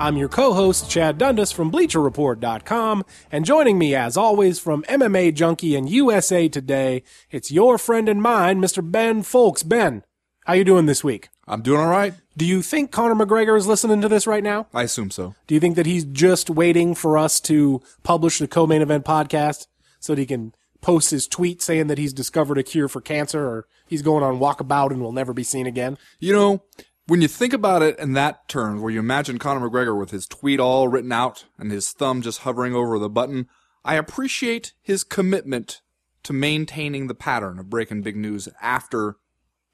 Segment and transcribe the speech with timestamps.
[0.00, 5.32] I'm your co host, Chad Dundas from BleacherReport.com, and joining me, as always, from MMA
[5.34, 8.88] Junkie and USA Today, it's your friend and mine, Mr.
[8.88, 9.66] Ben Fowlkes.
[9.66, 10.02] Ben,
[10.46, 11.28] how you doing this week?
[11.46, 12.14] I'm doing all right.
[12.36, 14.66] Do you think Conor McGregor is listening to this right now?
[14.74, 15.34] I assume so.
[15.46, 19.68] Do you think that he's just waiting for us to publish the co-main event podcast
[20.00, 23.42] so that he can post his tweet saying that he's discovered a cure for cancer
[23.46, 25.96] or he's going on walkabout and will never be seen again?
[26.18, 26.62] You know,
[27.06, 30.26] when you think about it in that terms, where you imagine Conor McGregor with his
[30.26, 33.48] tweet all written out and his thumb just hovering over the button,
[33.84, 35.82] I appreciate his commitment
[36.22, 39.16] to maintaining the pattern of breaking big news after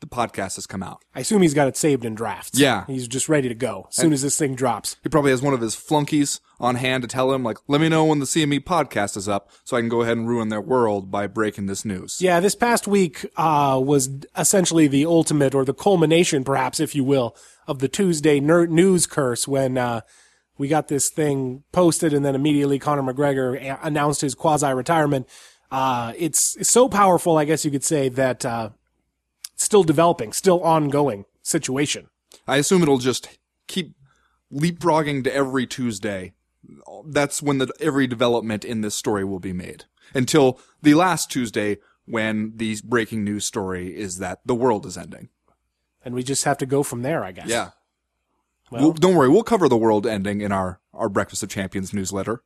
[0.00, 1.02] the podcast has come out.
[1.14, 2.58] I assume he's got it saved in drafts.
[2.58, 2.84] Yeah.
[2.86, 4.96] He's just ready to go as soon as this thing drops.
[5.02, 7.88] He probably has one of his flunkies on hand to tell him, like, let me
[7.88, 10.60] know when the CME podcast is up so I can go ahead and ruin their
[10.60, 12.20] world by breaking this news.
[12.20, 17.04] Yeah, this past week uh, was essentially the ultimate or the culmination, perhaps, if you
[17.04, 20.00] will, of the Tuesday ner- news curse when uh,
[20.58, 25.28] we got this thing posted and then immediately Conor McGregor a- announced his quasi retirement.
[25.70, 28.70] Uh, it's, it's so powerful, I guess you could say, that uh,
[29.70, 32.08] still developing, still ongoing situation.
[32.48, 33.94] I assume it'll just keep
[34.52, 36.32] leapfrogging to every Tuesday.
[37.06, 41.78] That's when the every development in this story will be made until the last Tuesday
[42.04, 45.28] when the breaking news story is that the world is ending.
[46.04, 47.46] And we just have to go from there, I guess.
[47.46, 47.70] Yeah.
[48.72, 51.94] Well- We'll- don't worry, we'll cover the world ending in our our Breakfast of Champions
[51.94, 52.42] newsletter.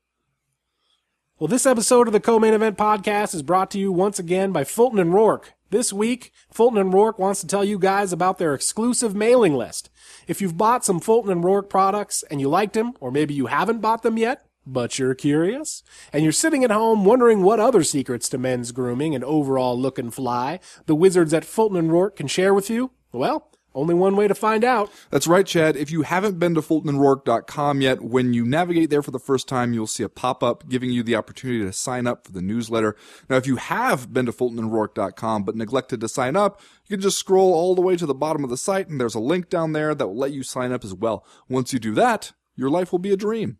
[1.38, 4.62] Well, this episode of the Co-Main Event Podcast is brought to you once again by
[4.64, 5.53] Fulton and Roark.
[5.70, 9.90] This week, Fulton and Roark wants to tell you guys about their exclusive mailing list.
[10.28, 13.46] If you've bought some Fulton and Roark products and you liked them, or maybe you
[13.46, 15.82] haven't bought them yet, but you're curious,
[16.12, 19.98] and you're sitting at home wondering what other secrets to men's grooming and overall look
[19.98, 24.16] and fly the wizards at Fulton and Roark can share with you, well, only one
[24.16, 24.90] way to find out.
[25.10, 25.76] That's right, Chad.
[25.76, 29.72] If you haven't been to FultonandRoark.com yet, when you navigate there for the first time,
[29.72, 32.96] you'll see a pop-up giving you the opportunity to sign up for the newsletter.
[33.28, 37.18] Now, if you have been to FultonandRoark.com but neglected to sign up, you can just
[37.18, 39.72] scroll all the way to the bottom of the site and there's a link down
[39.72, 41.24] there that will let you sign up as well.
[41.48, 43.58] Once you do that, your life will be a dream.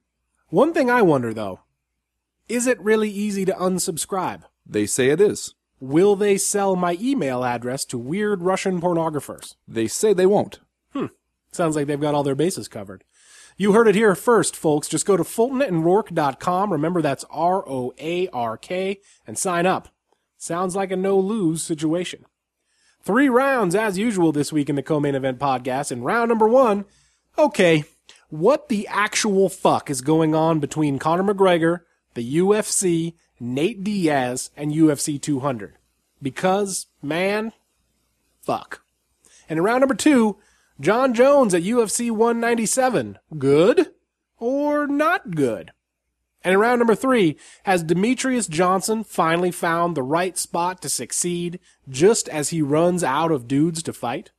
[0.48, 1.60] One thing I wonder though,
[2.48, 4.42] is it really easy to unsubscribe?
[4.66, 5.54] They say it is.
[5.84, 9.56] Will they sell my email address to weird Russian pornographers?
[9.68, 10.60] They say they won't.
[10.94, 11.08] Hmm.
[11.52, 13.04] Sounds like they've got all their bases covered.
[13.58, 14.88] You heard it here first, folks.
[14.88, 16.72] Just go to fultonandroark.com.
[16.72, 19.90] Remember that's R-O-A-R-K and sign up.
[20.38, 22.24] Sounds like a no-lose situation.
[23.02, 25.92] Three rounds as usual this week in the co-main event podcast.
[25.92, 26.86] And round number one,
[27.36, 27.84] okay,
[28.30, 31.80] what the actual fuck is going on between Conor McGregor,
[32.14, 35.76] the UFC, Nate Diaz, and UFC 200?
[36.22, 37.52] Because, man,
[38.40, 38.82] fuck.
[39.48, 40.38] And in round number two,
[40.80, 43.18] Jon Jones at UFC 197.
[43.38, 43.92] Good
[44.38, 45.72] or not good?
[46.42, 51.58] And in round number three, has Demetrious Johnson finally found the right spot to succeed
[51.88, 54.30] just as he runs out of dudes to fight?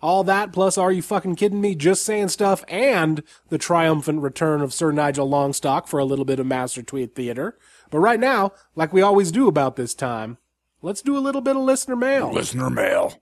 [0.00, 1.74] All that plus are you fucking kidding me?
[1.74, 6.38] Just saying stuff and the triumphant return of Sir Nigel Longstock for a little bit
[6.38, 7.58] of Master Tweet Theater.
[7.90, 10.38] But right now, like we always do about this time,
[10.82, 12.32] let's do a little bit of listener mail.
[12.32, 13.14] Listener mail.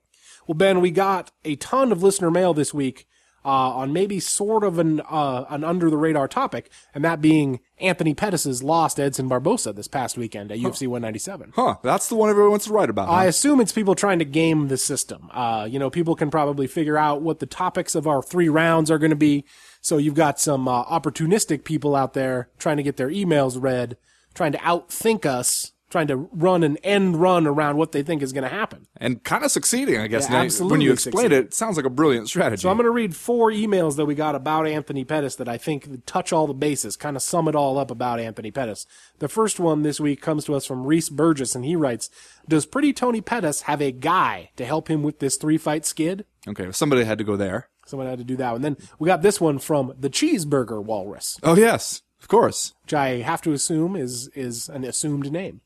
[0.46, 3.06] Well, Ben, we got a ton of listener mail this week
[3.46, 7.60] uh, on maybe sort of an uh, an under the radar topic, and that being
[7.78, 11.52] Anthony Pettis' loss to Edson Barboza this past weekend at UFC 197.
[11.54, 13.08] Huh, that's the one everyone wants to write about.
[13.08, 15.30] I assume it's people trying to game the system.
[15.32, 18.90] Uh, you know, people can probably figure out what the topics of our three rounds
[18.90, 19.44] are going to be.
[19.80, 23.96] So you've got some uh, opportunistic people out there trying to get their emails read,
[24.36, 28.32] trying to outthink us, trying to run an end run around what they think is
[28.32, 28.86] going to happen.
[28.98, 30.28] and kind of succeeding, I guess.
[30.28, 32.60] Yeah, absolutely when you explain it, it sounds like a brilliant strategy.
[32.62, 35.56] So I'm going to read four emails that we got about Anthony Pettis that I
[35.58, 38.84] think touch all the bases, kind of sum it all up about Anthony Pettis.
[39.20, 42.10] The first one this week comes to us from Reese Burgess, and he writes,
[42.48, 46.24] Does Pretty Tony Pettis have a guy to help him with this three fight skid?
[46.48, 47.68] okay, somebody had to go there.
[47.86, 51.38] Someone had to do that And Then we got this one from the Cheeseburger Walrus,
[51.44, 52.74] Oh yes, of course.
[52.84, 55.60] which I have to assume is is an assumed name.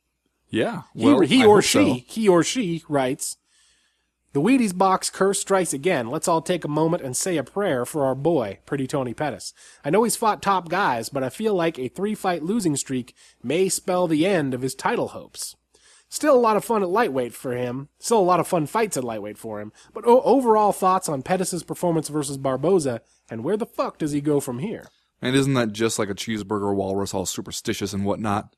[0.49, 0.83] Yeah.
[0.95, 2.13] He, Well, he I or she, so.
[2.13, 3.37] he or she writes,
[4.33, 6.09] The Wheaties box curse strikes again.
[6.09, 9.53] Let's all take a moment and say a prayer for our boy, Pretty Tony Pettis.
[9.85, 13.15] I know he's fought top guys, but I feel like a three fight losing streak
[13.43, 15.55] may spell the end of his title hopes.
[16.09, 17.89] Still a lot of fun at lightweight for him.
[18.01, 19.73] Still a lot of fun fights at lightweight for him.
[19.95, 24.21] But o- overall thoughts on Pettis' performance versus Barboza, and where the fuck does he
[24.21, 24.89] go from here?
[25.23, 28.55] And isn't that just like a cheeseburger walrus, all superstitious and whatnot?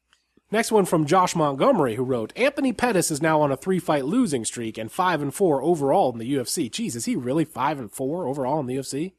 [0.53, 4.05] Next one from Josh Montgomery, who wrote, Anthony Pettis is now on a three fight
[4.05, 6.70] losing streak and five and four overall in the UFC.
[6.70, 9.14] Jeez, is he really five and four overall in the UFC?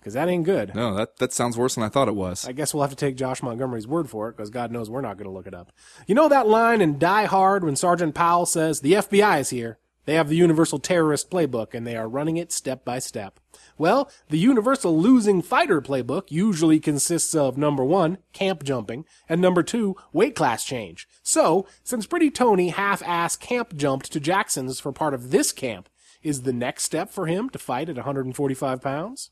[0.00, 0.74] Because that ain't good.
[0.74, 2.46] No, that that sounds worse than I thought it was.
[2.46, 5.00] I guess we'll have to take Josh Montgomery's word for it because God knows we're
[5.02, 5.72] not going to look it up.
[6.06, 9.78] You know that line in Die Hard when Sergeant Powell says, The FBI is here.
[10.06, 13.40] They have the Universal Terrorist Playbook and they are running it step by step.
[13.78, 19.62] Well, the Universal Losing Fighter Playbook usually consists of number one, camp jumping, and number
[19.62, 21.06] two, weight class change.
[21.22, 25.90] So, since Pretty Tony half-ass camp jumped to Jackson's for part of this camp,
[26.22, 29.30] is the next step for him to fight at 145 pounds?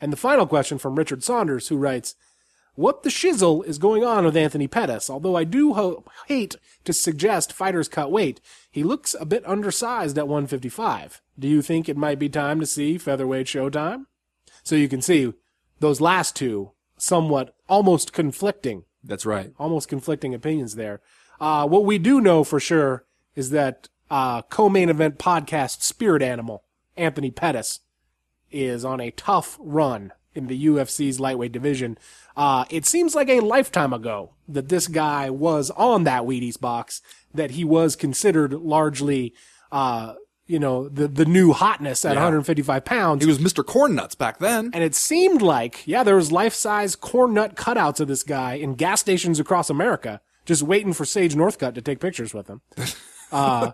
[0.00, 2.14] And the final question from Richard Saunders, who writes,
[2.74, 5.08] what the shizzle is going on with Anthony Pettis?
[5.08, 8.40] Although I do ho- hate to suggest fighters cut weight,
[8.70, 11.22] he looks a bit undersized at 155.
[11.38, 14.06] Do you think it might be time to see featherweight showtime?
[14.62, 15.34] So you can see
[15.80, 19.52] those last two somewhat almost conflicting, That's right.
[19.58, 21.00] almost conflicting opinions there.
[21.40, 23.04] Uh, what we do know for sure
[23.34, 26.64] is that uh, co-main event podcast spirit animal
[26.96, 27.80] Anthony Pettis
[28.50, 31.96] is on a tough run in the UFC's lightweight division.
[32.36, 37.00] Uh, it seems like a lifetime ago that this guy was on that Wheaties box,
[37.32, 39.32] that he was considered largely,
[39.70, 40.14] uh,
[40.46, 42.20] you know, the, the new hotness at Yeah.
[42.20, 43.22] 155 pounds.
[43.24, 43.64] He was Mr.
[43.64, 44.70] Corn Nuts back then.
[44.74, 48.74] and it seemed like, yeah, there was life-size corn nut cutouts of this guy in
[48.74, 52.60] gas stations across America, just waiting for Sage Northcutt to take pictures with him.
[53.32, 53.72] Uh,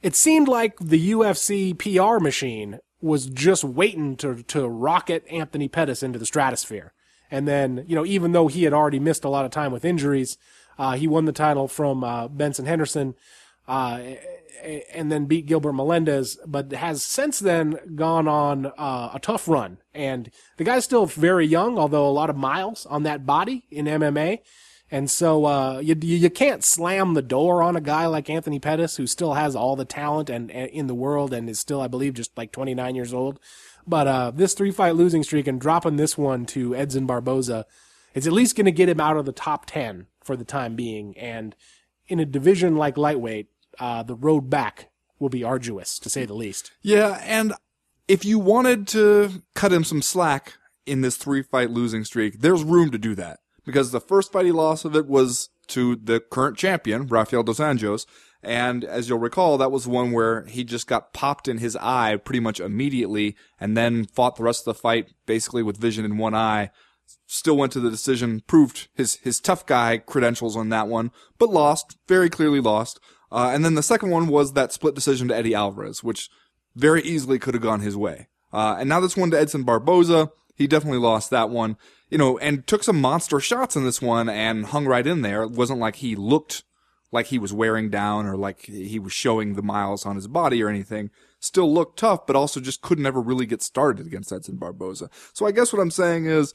[0.00, 6.02] it seemed like the UFC PR machine was just waiting to to rocket Anthony Pettis
[6.02, 6.92] into the stratosphere.
[7.30, 9.86] And then, you know, even though he had already missed a lot of time with
[9.86, 10.36] injuries,
[10.78, 13.14] uh, he won the title from uh, Benson Henderson,
[13.66, 14.00] uh,
[14.92, 19.78] and then beat Gilbert Melendez, but has since then gone on uh, a tough run.
[19.94, 23.86] And the guy's still very young, although a lot of miles on that body in
[23.86, 24.40] MMA.
[24.92, 28.98] And so uh, you you can't slam the door on a guy like Anthony Pettis,
[28.98, 31.88] who still has all the talent and, and in the world, and is still, I
[31.88, 33.40] believe, just like 29 years old.
[33.86, 37.64] But uh, this three fight losing streak and dropping this one to Edson Barboza,
[38.12, 40.76] it's at least going to get him out of the top 10 for the time
[40.76, 41.16] being.
[41.16, 41.56] And
[42.06, 43.48] in a division like lightweight,
[43.80, 46.70] uh, the road back will be arduous, to say the least.
[46.82, 47.54] Yeah, and
[48.08, 52.62] if you wanted to cut him some slack in this three fight losing streak, there's
[52.62, 53.38] room to do that.
[53.64, 57.58] Because the first fight he lost of it was to the current champion, Rafael Dos
[57.58, 58.06] Anjos.
[58.42, 62.16] And as you'll recall, that was one where he just got popped in his eye
[62.16, 66.18] pretty much immediately and then fought the rest of the fight basically with vision in
[66.18, 66.70] one eye.
[67.26, 71.50] Still went to the decision, proved his, his tough guy credentials on that one, but
[71.50, 72.98] lost, very clearly lost.
[73.30, 76.28] Uh, and then the second one was that split decision to Eddie Alvarez, which
[76.74, 78.28] very easily could have gone his way.
[78.52, 81.76] Uh, and now this one to Edson Barboza, he definitely lost that one,
[82.12, 85.44] you know, and took some monster shots in this one and hung right in there.
[85.44, 86.62] It wasn't like he looked
[87.10, 90.62] like he was wearing down or like he was showing the miles on his body
[90.62, 91.10] or anything.
[91.40, 95.08] Still looked tough, but also just could never really get started against Edson Barboza.
[95.32, 96.52] So I guess what I'm saying is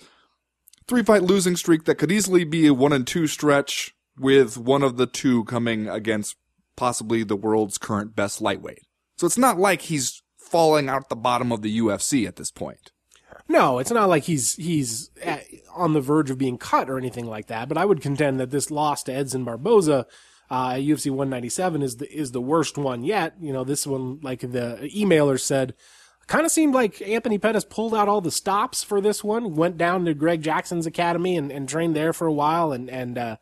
[0.88, 4.84] three fight losing streak that could easily be a one and two stretch with one
[4.84, 6.36] of the two coming against
[6.76, 8.84] possibly the world's current best lightweight.
[9.18, 12.92] So it's not like he's falling out the bottom of the UFC at this point.
[13.50, 17.26] No, it's not like he's he's at, on the verge of being cut or anything
[17.26, 17.70] like that.
[17.70, 20.06] But I would contend that this loss to Edson Barboza
[20.50, 23.36] uh, at UFC 197 is the is the worst one yet.
[23.40, 25.76] You know, this one, like the emailer said,
[26.28, 29.56] kind of seemed like Anthony Pettis pulled out all the stops for this one.
[29.56, 33.18] Went down to Greg Jackson's academy and, and trained there for a while, and and
[33.18, 33.38] uh,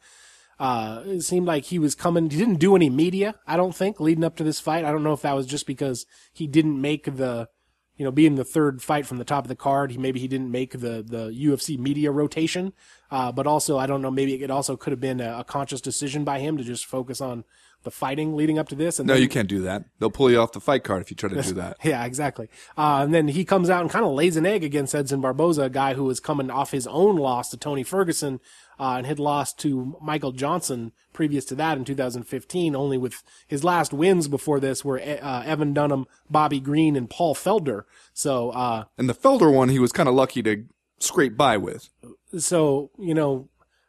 [0.59, 2.29] uh, it seemed like he was coming.
[2.29, 4.85] He didn't do any media, I don't think, leading up to this fight.
[4.85, 7.49] I don't know if that was just because he didn't make the,
[7.97, 9.91] you know, being the third fight from the top of the card.
[9.91, 12.73] He maybe he didn't make the the UFC media rotation.
[13.09, 14.11] Uh, but also, I don't know.
[14.11, 17.21] Maybe it also could have been a, a conscious decision by him to just focus
[17.21, 17.45] on
[17.85, 18.99] the fighting leading up to this.
[18.99, 19.85] And No, then- you can't do that.
[19.99, 21.77] They'll pull you off the fight card if you try to do that.
[21.83, 22.49] yeah, exactly.
[22.77, 25.63] Uh, and then he comes out and kind of lays an egg against Edson Barboza,
[25.63, 28.41] a guy who was coming off his own loss to Tony Ferguson
[28.77, 33.63] uh, and had lost to Michael Johnson previous to that in 2015, only with his
[33.63, 37.83] last wins before this were uh, Evan Dunham, Bobby Green, and Paul Felder.
[38.13, 40.65] So, uh, And the Felder one, he was kind of lucky to
[40.99, 41.89] scrape by with.
[42.37, 43.47] so you know,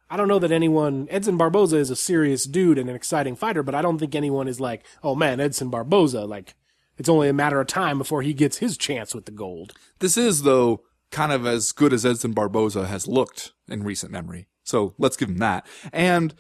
[0.09, 1.09] I don't know that anyone.
[1.11, 4.49] Edson Barboza is a serious dude and an exciting fighter, but I don't think anyone
[4.49, 6.25] is like, oh man, Edson Barboza.
[6.25, 6.55] Like,
[6.97, 9.73] it's only a matter of time before he gets his chance with the gold.
[9.99, 14.47] This is, though, kind of as good as Edson Barboza has looked in recent memory.
[14.63, 15.67] So let's give him that.
[15.93, 16.35] And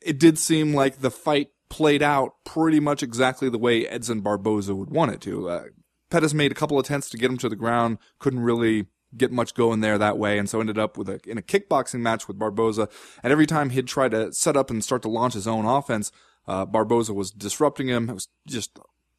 [0.00, 4.74] it did seem like the fight played out pretty much exactly the way Edson Barboza
[4.74, 5.48] would want it to.
[5.48, 5.64] Uh,
[6.10, 9.54] Pettis made a couple attempts to get him to the ground, couldn't really get much
[9.54, 12.38] going there that way, and so ended up with a in a kickboxing match with
[12.38, 12.88] Barboza.
[13.22, 16.12] And every time he'd try to set up and start to launch his own offense,
[16.46, 18.08] uh, Barboza was disrupting him.
[18.08, 18.78] It was just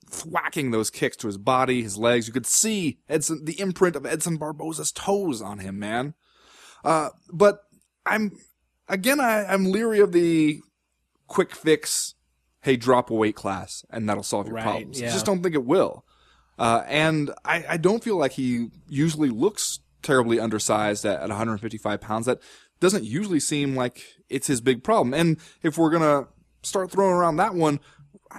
[0.09, 2.27] thwacking those kicks to his body, his legs.
[2.27, 6.13] You could see Edson, the imprint of Edson Barboza's toes on him, man.
[6.83, 7.63] Uh, but
[8.05, 8.37] I'm
[8.87, 10.59] again, I, I'm leery of the
[11.27, 12.15] quick fix.
[12.61, 15.01] Hey, drop a weight class, and that'll solve your Right, problems.
[15.01, 16.05] I just don't think it will.
[16.57, 22.01] Uh, and I, I don't feel like he usually looks terribly undersized at, at 155
[22.01, 22.25] pounds.
[22.25, 22.39] That
[22.79, 25.13] doesn't usually seem like it's his big problem.
[25.13, 26.27] And if we're gonna
[26.61, 27.79] start throwing around that one,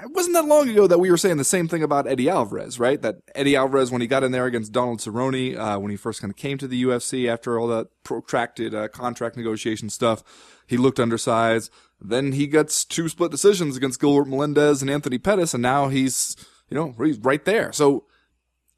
[0.03, 2.81] it wasn't that long ago that we were saying the same thing about Eddie Alvarez,
[2.81, 3.01] right?
[3.01, 6.21] That Eddie Alvarez, when he got in there against Donald Cerrone, uh, when he first
[6.21, 10.23] kind of came to the UFC after all that protracted uh, contract negotiation stuff,
[10.67, 11.71] he looked undersized.
[12.01, 16.37] Then he gets two split decisions against Gilbert Melendez and Anthony Pettis, and now he's,
[16.69, 17.73] you know, he's right there.
[17.73, 18.05] So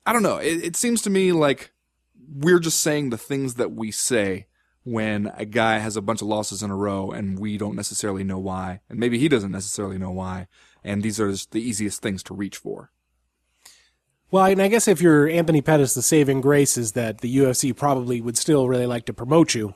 [0.05, 0.37] I don't know.
[0.37, 1.73] It, it seems to me like
[2.28, 4.47] we're just saying the things that we say
[4.85, 8.23] when a guy has a bunch of losses in a row and we don't necessarily
[8.23, 8.80] know why.
[8.88, 10.47] And maybe he doesn't necessarily know why.
[10.85, 12.92] And these are the easiest things to reach for.
[14.30, 17.75] Well, and I guess if you're Anthony Pettis, the saving grace is that the UFC
[17.76, 19.75] probably would still really like to promote you.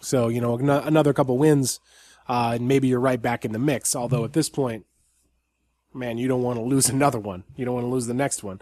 [0.00, 1.80] So, you know, another couple wins,
[2.28, 3.94] uh, and maybe you're right back in the mix.
[3.94, 4.86] Although at this point,
[5.92, 7.44] man, you don't want to lose another one.
[7.56, 8.60] You don't want to lose the next one.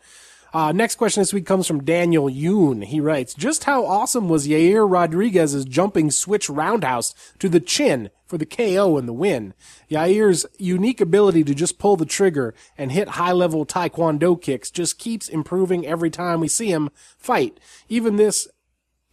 [0.52, 2.84] Uh, next question this week comes from Daniel Yoon.
[2.84, 8.38] He writes, just how awesome was Yair Rodriguez's jumping switch roundhouse to the chin for
[8.38, 9.52] the KO and the win?
[9.90, 14.98] Yair's unique ability to just pull the trigger and hit high level taekwondo kicks just
[14.98, 16.88] keeps improving every time we see him
[17.18, 17.60] fight.
[17.88, 18.48] Even this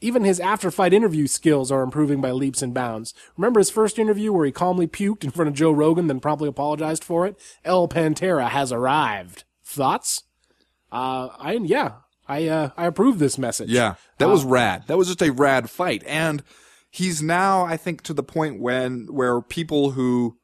[0.01, 3.13] even his after fight interview skills are improving by leaps and bounds.
[3.37, 6.49] Remember his first interview where he calmly puked in front of Joe Rogan, then promptly
[6.49, 7.39] apologized for it?
[7.63, 9.45] El Pantera has arrived.
[9.63, 10.25] Thoughts?
[10.95, 11.91] Uh, I, yeah,
[12.25, 13.69] I, uh, I approve this message.
[13.69, 14.85] Yeah, that was rad.
[14.87, 16.41] That was just a rad fight, and
[16.89, 20.37] he's now, I think, to the point when where people who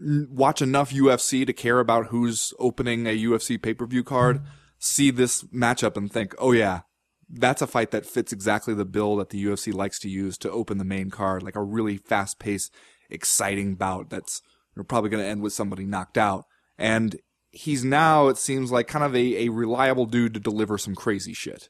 [0.00, 4.40] watch enough UFC to care about who's opening a UFC pay per view card
[4.78, 6.80] see this matchup and think, oh yeah,
[7.28, 10.50] that's a fight that fits exactly the bill that the UFC likes to use to
[10.50, 12.74] open the main card, like a really fast paced,
[13.10, 14.40] exciting bout that's
[14.74, 16.46] you know, probably going to end with somebody knocked out.
[16.78, 17.16] And
[17.52, 21.32] he's now, it seems like, kind of a, a reliable dude to deliver some crazy
[21.32, 21.68] shit.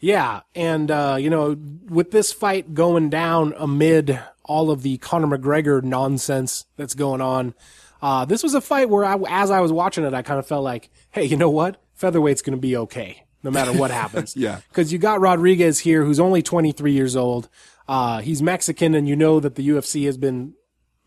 [0.00, 1.56] Yeah, and uh, you know,
[1.88, 7.54] with this fight going down amid all of the Conor McGregor nonsense that's going on,
[8.02, 10.46] uh, this was a fight where, I, as I was watching it, I kind of
[10.46, 11.80] felt like, hey, you know what?
[11.98, 14.36] Featherweight's going to be okay no matter what happens.
[14.36, 14.60] Yeah.
[14.68, 17.48] because you got Rodriguez here, who's only 23 years old.
[17.88, 20.54] Uh, he's Mexican, and you know that the UFC has been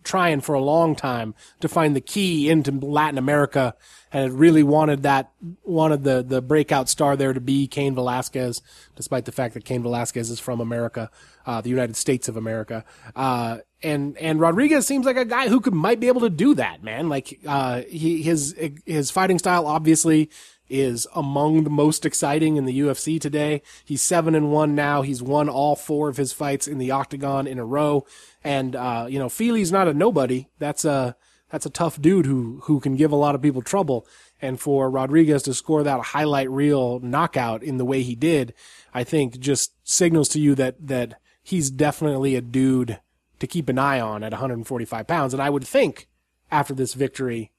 [0.08, 3.76] trying for a long time to find the key into Latin America
[4.12, 5.32] and really wanted that
[5.64, 8.62] wanted the the breakout star there to be Cain Velasquez,
[8.96, 11.12] despite the fact that Cain Velasquez is from America,
[11.46, 12.86] uh, the United States of America.
[13.16, 16.56] Uh, and and Rodriguez seems like a guy who could might be able to do
[16.56, 17.10] that, man.
[17.10, 20.30] Like uh, he his his fighting style obviously
[20.70, 23.62] is among the most exciting in the UFC today.
[23.86, 25.02] He's seven and one now.
[25.02, 28.06] He's won all four of his fights in the octagon in a row.
[28.48, 30.48] And, uh, you know, Fili's not a nobody.
[30.58, 31.18] That's a,
[31.52, 34.08] that's a tough dude who, who can give a lot of people trouble.
[34.42, 38.54] And for Rodriguez to score that highlight reel knockout in the way he did,
[38.94, 43.02] I think just signals to you that, that he's definitely a dude
[43.40, 45.34] to keep an eye on at 145 pounds.
[45.34, 46.08] And I would think
[46.50, 47.52] after this victory,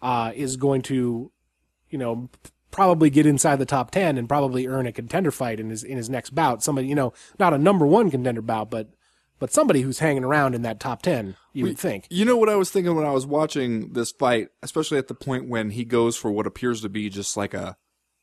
[0.00, 1.32] uh, is going to
[1.90, 2.30] you know,
[2.70, 5.96] probably get inside the top 10 and probably earn a contender fight in his, in
[5.96, 6.62] his next bout.
[6.62, 8.90] Somebody, you know, not a number one contender bout, but,
[9.40, 12.06] but somebody who's hanging around in that top 10, you would think.
[12.10, 15.14] You know what I was thinking when I was watching this fight, especially at the
[15.14, 17.76] point when he goes for what appears to be just like a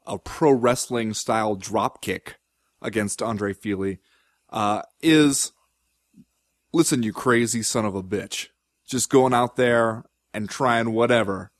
[0.05, 2.37] a pro wrestling style drop kick
[2.81, 3.99] against Andre Fili,
[4.51, 5.51] uh, is
[6.71, 8.47] listen, you crazy son of a bitch.
[8.87, 11.51] Just going out there and trying whatever.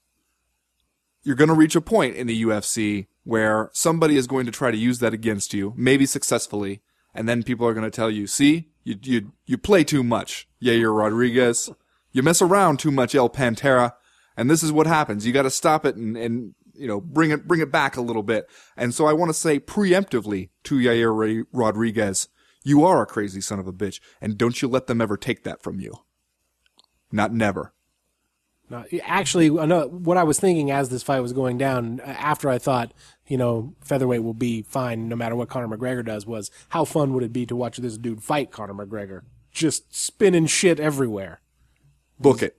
[1.23, 4.71] You're going to reach a point in the UFC where somebody is going to try
[4.71, 6.81] to use that against you, maybe successfully,
[7.17, 10.47] and then people are going to tell you, "See, you you you play too much,
[10.61, 11.69] Yair Rodriguez.
[12.11, 13.93] You mess around too much, El Pantera."
[14.37, 15.25] And this is what happens.
[15.25, 18.01] You got to stop it and and you know bring it bring it back a
[18.01, 18.47] little bit.
[18.77, 22.29] And so I want to say preemptively to Yair Rodriguez,
[22.63, 25.43] you are a crazy son of a bitch, and don't you let them ever take
[25.43, 25.93] that from you.
[27.11, 27.73] Not never.
[28.69, 32.57] Uh, actually, what I was thinking as this fight was going down, uh, after I
[32.57, 32.91] thought,
[33.27, 37.13] you know, featherweight will be fine no matter what Conor McGregor does, was how fun
[37.13, 39.21] would it be to watch this dude fight Conor McGregor?
[39.51, 41.41] Just spinning shit everywhere.
[42.19, 42.57] Book it.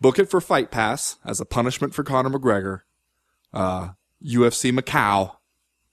[0.00, 2.80] book it for Fight Pass as a punishment for Conor McGregor.
[3.52, 3.90] Uh,
[4.24, 5.36] UFC Macau,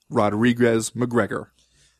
[0.09, 1.47] Rodriguez McGregor.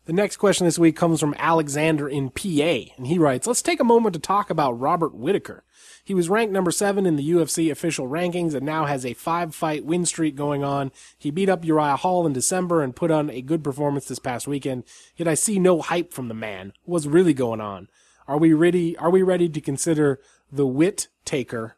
[0.05, 3.79] The next question this week comes from Alexander in PA, and he writes, Let's take
[3.79, 5.63] a moment to talk about Robert Whittaker.
[6.03, 9.53] He was ranked number seven in the UFC official rankings and now has a five
[9.55, 10.91] fight win streak going on.
[11.17, 14.47] He beat up Uriah Hall in December and put on a good performance this past
[14.47, 14.83] weekend,
[15.15, 16.73] yet I see no hype from the man.
[16.83, 17.87] What's really going on?
[18.27, 20.19] Are we ready, are we ready to consider
[20.51, 21.75] the wit taker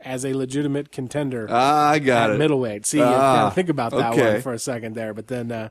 [0.00, 2.38] as a legitimate contender Ah, I got at it.
[2.38, 2.86] middleweight.
[2.86, 4.32] See, Ah, think about that okay.
[4.34, 5.68] one for a second there, but then uh,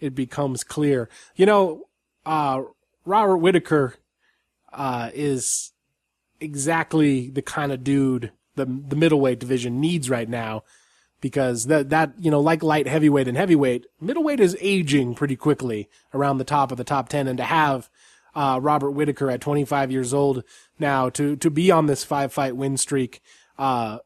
[0.00, 1.08] it becomes clear.
[1.34, 1.84] You know,
[2.24, 2.62] uh,
[3.04, 3.94] Robert Whittaker
[4.72, 5.72] uh, is
[6.40, 10.62] exactly the kind of dude the the middleweight division needs right now
[11.20, 15.88] because that that you know like light heavyweight and heavyweight middleweight is aging pretty quickly
[16.12, 17.88] around the top of the top 10 and to have
[18.34, 20.44] uh, Robert Whittaker at 25 years old
[20.78, 23.20] now to to be on this five fight win streak
[23.58, 23.98] uh,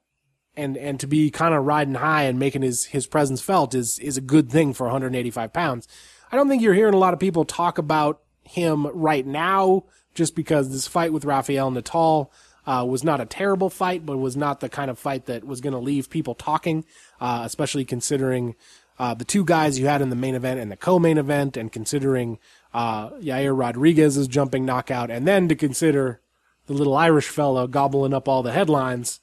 [0.56, 3.98] and and to be kind of riding high and making his his presence felt is
[3.98, 5.88] is a good thing for 185 pounds.
[6.30, 10.34] I don't think you're hearing a lot of people talk about him right now just
[10.34, 12.32] because this fight with Rafael Natal
[12.66, 15.60] uh, was not a terrible fight, but was not the kind of fight that was
[15.60, 16.84] going to leave people talking,
[17.20, 18.54] uh, especially considering
[18.98, 21.72] uh, the two guys you had in the main event and the co-main event, and
[21.72, 22.38] considering
[22.74, 26.20] uh, Yair Rodriguez's jumping knockout, and then to consider
[26.66, 29.20] the little Irish fellow gobbling up all the headlines.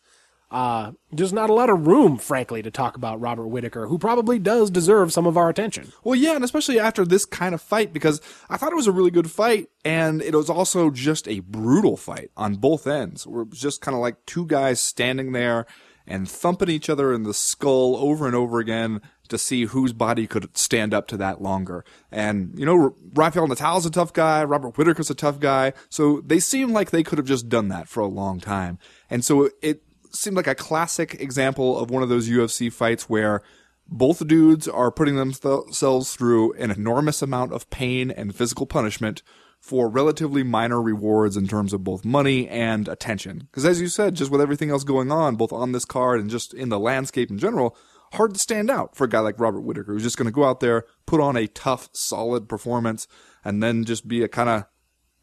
[0.50, 4.40] Uh, there's not a lot of room, frankly, to talk about Robert Whittaker, who probably
[4.40, 5.92] does deserve some of our attention.
[6.04, 8.94] Well, yeah, and especially after this kind of fight, because I thought it was a
[8.94, 13.26] really good fight, and it was also just a brutal fight on both ends.
[13.26, 15.66] It was just kind of like two guys standing there
[16.10, 20.26] and thumping each other in the skull over and over again to see whose body
[20.26, 21.84] could stand up to that longer.
[22.10, 26.40] And, you know, Rafael Natal's a tough guy, Robert Whittaker's a tough guy, so they
[26.40, 28.80] seem like they could have just done that for a long time.
[29.10, 33.42] And so it seemed like a classic example of one of those UFC fights where
[33.88, 39.22] both dudes are putting themselves through an enormous amount of pain and physical punishment
[39.60, 43.40] for relatively minor rewards in terms of both money and attention.
[43.40, 46.30] Because as you said, just with everything else going on, both on this card and
[46.30, 47.76] just in the landscape in general,
[48.14, 50.46] hard to stand out for a guy like Robert Whittaker, who's just going to go
[50.46, 53.08] out there, put on a tough, solid performance,
[53.44, 54.66] and then just be a kind of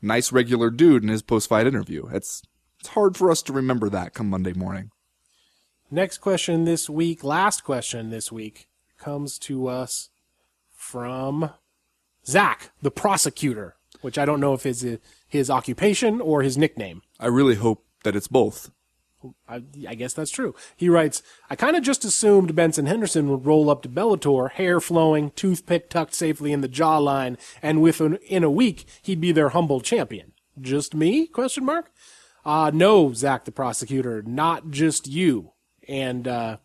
[0.03, 2.07] nice, regular dude in his post-fight interview.
[2.13, 2.43] It's
[2.85, 4.91] it's hard for us to remember that come Monday morning.
[5.91, 8.69] Next question this week, last question this week,
[8.99, 10.11] comes to us
[10.71, 11.49] from
[12.27, 14.87] Zach, the prosecutor, which I don't know if is
[15.27, 17.01] his occupation or his nickname.
[17.19, 18.71] I really hope that it's both.
[19.49, 20.55] I, I guess that's true.
[20.77, 24.79] He writes, I kind of just assumed Benson Henderson would roll up to Bellator, hair
[24.79, 29.49] flowing, toothpick tucked safely in the jawline, and within in a week he'd be their
[29.51, 30.33] humble champion.
[30.61, 31.27] Just me?
[31.27, 31.91] Question mark.
[32.45, 35.53] Uh, no, Zach the prosecutor, not just you.
[35.89, 36.57] And uh,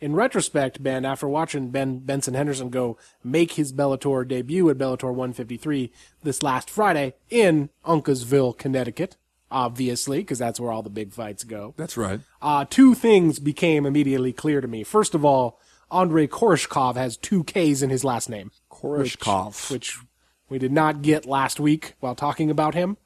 [0.00, 5.10] in retrospect, Ben, after watching Ben Benson Henderson go make his Bellator debut at Bellator
[5.14, 5.92] 153
[6.22, 9.16] this last Friday in Uncasville, Connecticut,
[9.50, 12.20] obviously, because that's where all the big fights go That's right.
[12.42, 14.84] uh, two things became immediately clear to me.
[14.84, 19.70] First of all, Andrei Koreshkov has two K's in his last name, Koreshkov.
[19.70, 19.98] which
[20.48, 22.96] we did not get last week while talking about him.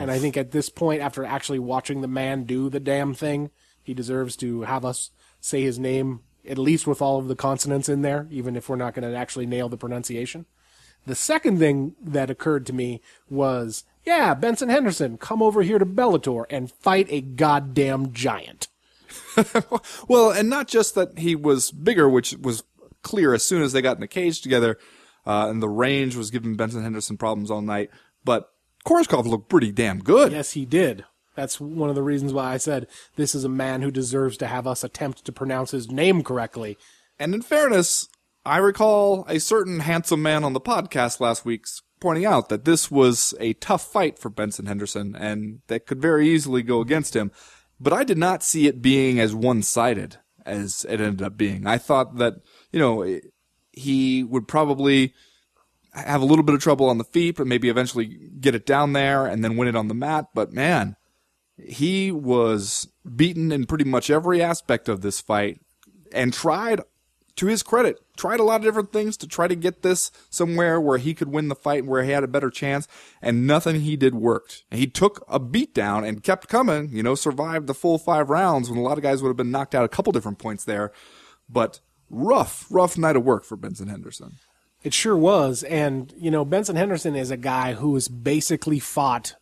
[0.00, 3.50] And I think at this point, after actually watching the man do the damn thing,
[3.82, 7.88] he deserves to have us say his name at least with all of the consonants
[7.88, 10.46] in there, even if we're not going to actually nail the pronunciation.
[11.06, 15.86] The second thing that occurred to me was, yeah, Benson Henderson, come over here to
[15.86, 18.68] Bellator and fight a goddamn giant.
[20.06, 22.62] Well, and not just that he was bigger, which was
[23.02, 24.78] clear as soon as they got in the cage together,
[25.26, 27.90] uh, and the range was giving Benson Henderson problems all night,
[28.24, 28.53] but
[28.84, 30.32] Koreshkov looked pretty damn good.
[30.32, 31.04] Yes, he did.
[31.34, 34.46] That's one of the reasons why I said this is a man who deserves to
[34.46, 36.78] have us attempt to pronounce his name correctly.
[37.18, 38.08] And in fairness,
[38.44, 41.66] I recall a certain handsome man on the podcast last week
[42.00, 46.28] pointing out that this was a tough fight for Benson Henderson and that could very
[46.28, 47.32] easily go against him.
[47.80, 51.66] But I did not see it being as one sided as it ended up being.
[51.66, 52.34] I thought that,
[52.70, 53.20] you know,
[53.72, 55.14] he would probably
[55.94, 58.06] have a little bit of trouble on the feet, but maybe eventually
[58.40, 60.28] get it down there and then win it on the mat.
[60.34, 60.96] But man,
[61.56, 65.60] he was beaten in pretty much every aspect of this fight
[66.12, 66.80] and tried
[67.36, 70.80] to his credit tried a lot of different things to try to get this somewhere
[70.80, 72.86] where he could win the fight where he had a better chance
[73.20, 74.64] and nothing he did worked.
[74.70, 78.70] He took a beat down and kept coming you know survived the full five rounds
[78.70, 80.92] when a lot of guys would have been knocked out a couple different points there.
[81.48, 81.80] But
[82.10, 84.34] rough rough night of work for benson henderson
[84.84, 85.62] It sure was.
[85.64, 89.34] And, you know, Benson Henderson is a guy who has basically fought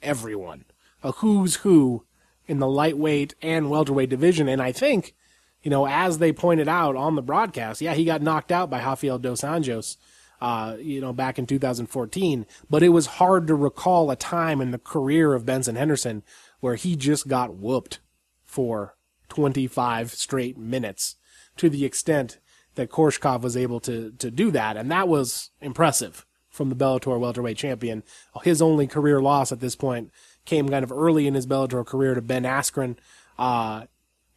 [0.00, 0.64] everyone.
[1.02, 2.06] A who's who
[2.46, 4.48] in the lightweight and welterweight division.
[4.48, 5.14] And I think,
[5.62, 8.82] you know, as they pointed out on the broadcast, yeah, he got knocked out by
[8.82, 9.96] Rafael dos Anjos,
[10.40, 12.46] uh, you know, back in 2014.
[12.70, 16.22] But it was hard to recall a time in the career of Benson Henderson
[16.60, 17.98] where he just got whooped
[18.44, 18.96] for
[19.28, 21.16] 25 straight minutes
[21.56, 22.38] to the extent
[22.74, 24.76] that Koreshkov was able to, to do that.
[24.76, 28.02] And that was impressive from the Bellator welterweight champion.
[28.42, 30.12] His only career loss at this point
[30.44, 32.96] came kind of early in his Bellator career to Ben Askren.
[33.38, 33.86] Uh,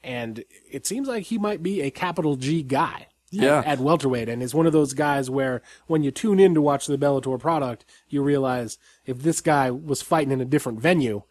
[0.03, 3.07] and it seems like he might be a capital G guy.
[3.29, 3.59] Yeah.
[3.59, 6.61] At, at welterweight, and is one of those guys where when you tune in to
[6.61, 11.23] watch the Bellator product, you realize if this guy was fighting in a different venue,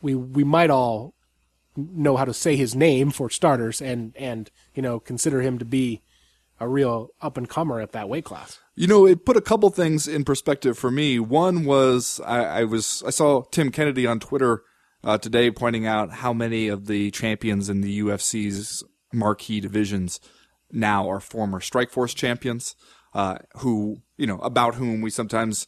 [0.00, 1.14] we we might all
[1.76, 5.64] know how to say his name for starters, and and you know consider him to
[5.64, 6.00] be
[6.58, 8.58] a real up and comer at that weight class.
[8.74, 11.18] You know, it put a couple things in perspective for me.
[11.18, 14.62] One was I, I was I saw Tim Kennedy on Twitter
[15.04, 20.20] uh, today pointing out how many of the champions in the UFC's marquee divisions
[20.72, 22.74] now are former Strikeforce champions,
[23.14, 25.66] uh, who you know about whom we sometimes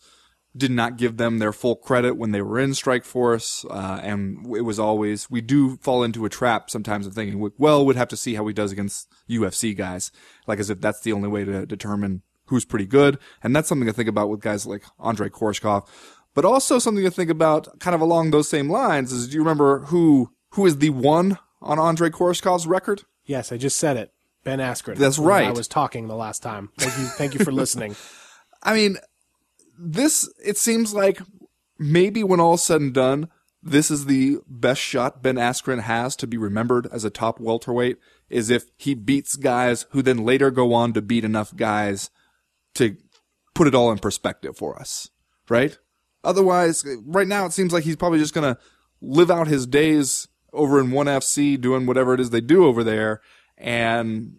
[0.56, 4.62] did not give them their full credit when they were in Strikeforce, uh, and it
[4.62, 8.16] was always we do fall into a trap sometimes of thinking, well, we'd have to
[8.16, 10.11] see how he does against UFC guys,
[10.46, 13.87] like as if that's the only way to determine who's pretty good, and that's something
[13.87, 15.87] to think about with guys like Andre Koreshkov,
[16.34, 19.12] but also something to think about, kind of along those same lines.
[19.12, 23.02] Is do you remember who who is the one on Andre Koreshkov's record?
[23.24, 24.12] Yes, I just said it.
[24.44, 24.96] Ben Askren.
[24.96, 25.46] That's right.
[25.46, 26.70] I was talking the last time.
[26.78, 27.04] Thank you.
[27.04, 27.94] Thank you for listening.
[28.62, 28.96] I mean,
[29.79, 31.21] this, it seems like
[31.79, 33.29] maybe when all's said and done,
[33.62, 37.99] this is the best shot Ben Askren has to be remembered as a top welterweight
[38.31, 42.11] is if he beats guys who then later go on to beat enough guys
[42.75, 42.97] to
[43.55, 45.11] put it all in perspective for us,
[45.49, 45.79] right?
[46.23, 48.61] Otherwise, right now it seems like he's probably just going to
[49.01, 53.21] live out his days over in 1FC doing whatever it is they do over there
[53.57, 54.37] and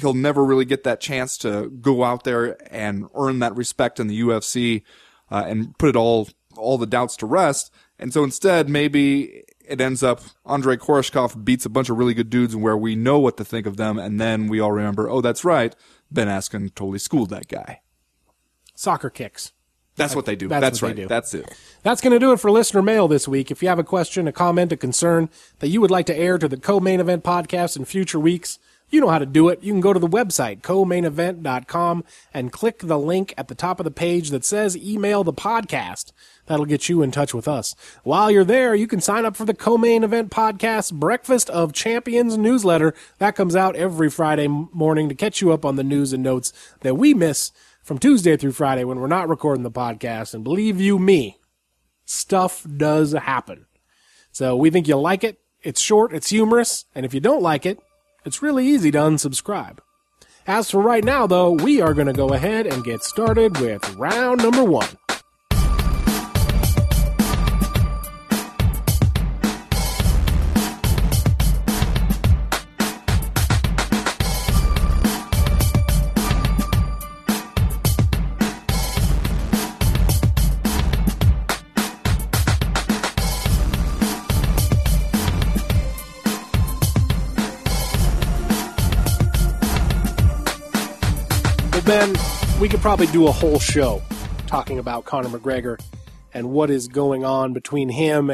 [0.00, 4.06] he'll never really get that chance to go out there and earn that respect in
[4.06, 4.82] the UFC
[5.30, 7.72] uh, and put it all all the doubts to rest.
[7.98, 12.30] And so instead, maybe it ends up Andre Koreshkov beats a bunch of really good
[12.30, 15.20] dudes where we know what to think of them, and then we all remember, oh,
[15.20, 15.74] that's right,
[16.10, 17.80] Ben Askren totally schooled that guy.
[18.74, 19.52] Soccer kicks.
[19.96, 20.48] That's what they do.
[20.48, 20.96] That's That's, right.
[20.96, 21.06] do.
[21.06, 21.56] That's it.
[21.82, 23.52] That's going to do it for listener mail this week.
[23.52, 26.36] If you have a question, a comment, a concern that you would like to air
[26.36, 28.58] to the co-main event podcast in future weeks,
[28.94, 29.62] you know how to do it.
[29.62, 33.84] You can go to the website, co-mainevent.com, and click the link at the top of
[33.84, 36.12] the page that says email the podcast.
[36.46, 37.74] That'll get you in touch with us.
[38.04, 42.38] While you're there, you can sign up for the co-main event podcast Breakfast of Champions
[42.38, 42.94] newsletter.
[43.18, 46.52] That comes out every Friday morning to catch you up on the news and notes
[46.80, 47.50] that we miss
[47.82, 50.34] from Tuesday through Friday when we're not recording the podcast.
[50.34, 51.38] And believe you me,
[52.04, 53.66] stuff does happen.
[54.30, 55.40] So we think you'll like it.
[55.62, 57.80] It's short, it's humorous, and if you don't like it,
[58.24, 59.78] it's really easy to unsubscribe.
[60.46, 63.94] As for right now, though, we are going to go ahead and get started with
[63.96, 64.88] round number one.
[91.86, 92.14] Ben,
[92.62, 94.00] we could probably do a whole show
[94.46, 95.78] talking about Conor McGregor
[96.32, 98.32] and what is going on between him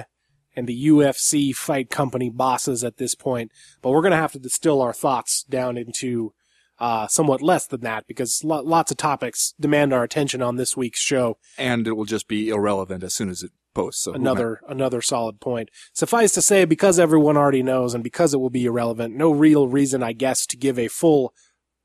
[0.55, 3.51] and the UFC fight company bosses at this point.
[3.83, 6.33] But we're going to have to distill our thoughts down into
[6.79, 10.77] uh, somewhat less than that because lo- lots of topics demand our attention on this
[10.77, 11.37] week's show.
[11.59, 14.05] And it will just be irrelevant as soon as it posts.
[14.05, 15.71] So Another another solid point.
[15.93, 19.67] Suffice to say, because everyone already knows and because it will be irrelevant, no real
[19.67, 21.35] reason, I guess, to give a full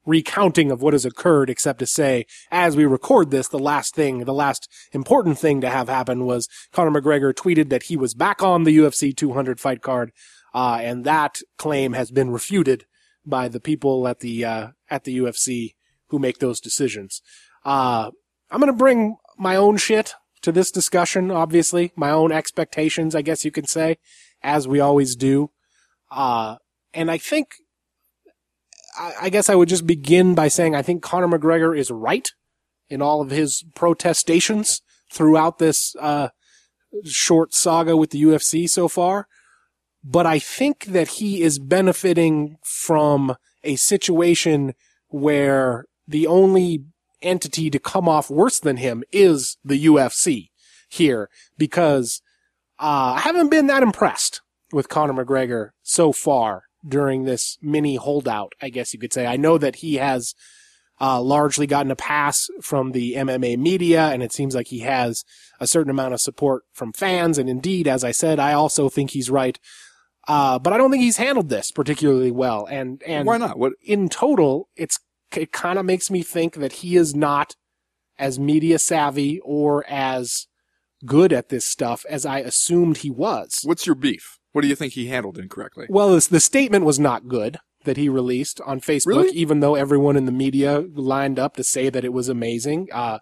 [0.05, 4.19] recounting of what has occurred except to say, as we record this, the last thing,
[4.19, 8.41] the last important thing to have happen was Conor McGregor tweeted that he was back
[8.41, 10.11] on the UFC 200 fight card,
[10.53, 12.85] uh, and that claim has been refuted
[13.25, 15.75] by the people at the uh, at the UFC
[16.09, 17.21] who make those decisions.
[17.63, 18.11] Uh,
[18.51, 20.13] I'm gonna bring my own shit
[20.45, 23.97] to this discussion, obviously, my own expectations, I guess you could say,
[24.43, 25.49] as we always do.
[26.11, 26.57] Uh,
[26.93, 27.55] and I think,
[28.97, 32.29] I, guess I would just begin by saying I think Conor McGregor is right
[32.89, 34.81] in all of his protestations
[35.11, 36.29] throughout this, uh,
[37.03, 39.27] short saga with the UFC so far.
[40.03, 44.73] But I think that he is benefiting from a situation
[45.07, 46.85] where the only
[47.21, 50.49] entity to come off worse than him is the UFC
[50.87, 52.21] here because
[52.79, 58.53] uh, I haven't been that impressed with Conor McGregor so far during this mini holdout,
[58.61, 59.25] I guess you could say.
[59.25, 60.35] I know that he has
[60.99, 65.23] uh, largely gotten a pass from the MMA media, and it seems like he has
[65.59, 67.37] a certain amount of support from fans.
[67.37, 69.59] And indeed, as I said, I also think he's right.
[70.27, 72.65] Uh, but I don't think he's handled this particularly well.
[72.65, 73.59] And, and Why not?
[73.59, 73.73] What?
[73.83, 74.99] in total, it's,
[75.35, 77.55] it kind of makes me think that he is not
[78.17, 80.47] as media savvy or as
[81.05, 83.59] good at this stuff as I assumed he was.
[83.63, 84.39] What's your beef?
[84.55, 85.85] What do you think he handled incorrectly?
[85.89, 89.31] Well, this, the statement was not good that he released on Facebook, Really?
[89.31, 92.87] even though everyone in the media lined up to say that it was amazing.
[92.93, 93.19] Uh,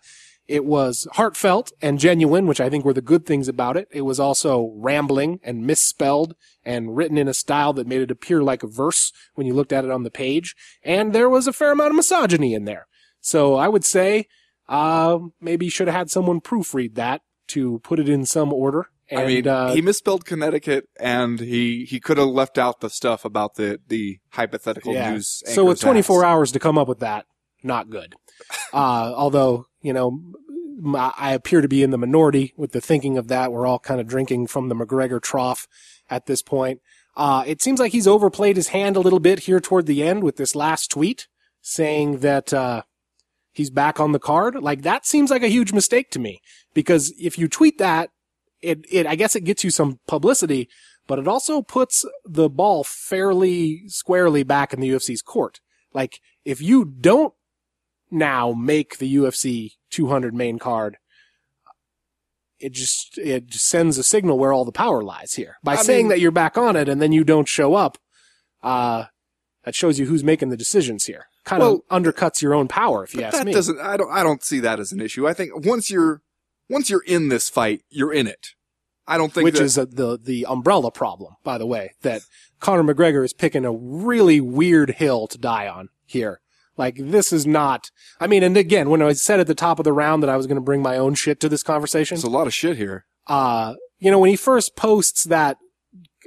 [0.48, 3.88] it was heartfelt and genuine, which I think were the good things about it.
[3.91, 8.43] It was also rambling and misspelled and written in a style that made it appear
[8.43, 10.56] like a verse when you looked at it on the page.
[10.84, 12.86] And there was a fair amount of misogyny in there.
[13.22, 14.28] So I would say,
[14.69, 18.89] uh, maybe you should have had someone proofread that to put it in some order.
[19.10, 22.89] And, I mean, uh, he misspelled Connecticut, and he he could have left out the
[22.89, 25.44] stuff about the the hypothetical news.
[25.46, 26.28] So with 24 ass.
[26.28, 27.26] hours to come up with that,
[27.63, 28.16] not good.
[28.74, 30.20] Uh, although, you know,
[30.96, 33.52] I appear to be in the minority with the thinking of that.
[33.52, 35.68] We're all kind of drinking from the McGregor trough
[36.10, 36.82] at this point.
[37.16, 40.24] Uh, it seems like he's overplayed his hand a little bit here toward the end
[40.24, 41.28] with this last tweet
[41.62, 42.82] saying that, uh,
[43.54, 44.56] he's back on the card.
[44.56, 46.42] Like that seems like a huge mistake to me
[46.74, 48.10] because if you tweet that,
[48.63, 50.69] it, it, I guess it gets you some publicity,
[51.08, 55.60] but it also puts the ball fairly squarely back in the UFC's court.
[55.93, 57.34] Like, if you don't
[58.10, 60.97] now make the UFC 200 main card,
[62.60, 65.58] it just, it just sends a signal where all the power lies here.
[65.63, 67.97] By I saying mean- that you're back on it and then you don't show up,
[68.62, 69.06] uh,
[69.65, 71.26] that shows you who's making the decisions here.
[71.45, 73.52] Kind Well, of undercuts your own power, if you ask that me.
[73.54, 73.78] doesn't.
[73.80, 74.10] I don't.
[74.12, 75.28] I don't see that as an issue.
[75.28, 76.21] I think once you're
[76.74, 78.48] once you're in this fight, you're in it.
[79.08, 82.22] I don't think which that, is uh the the umbrella problem, by the way, that
[82.60, 86.40] Conor McGregor is picking a really weird hill to die on here.
[86.78, 87.92] Like this is not.
[88.20, 90.38] I mean, and again, when I said at the top of the round that I
[90.38, 92.78] was going to bring my own shit to this conversation, there's a lot of shit
[92.78, 93.06] here.
[93.28, 95.58] uh, you know, when he first posts that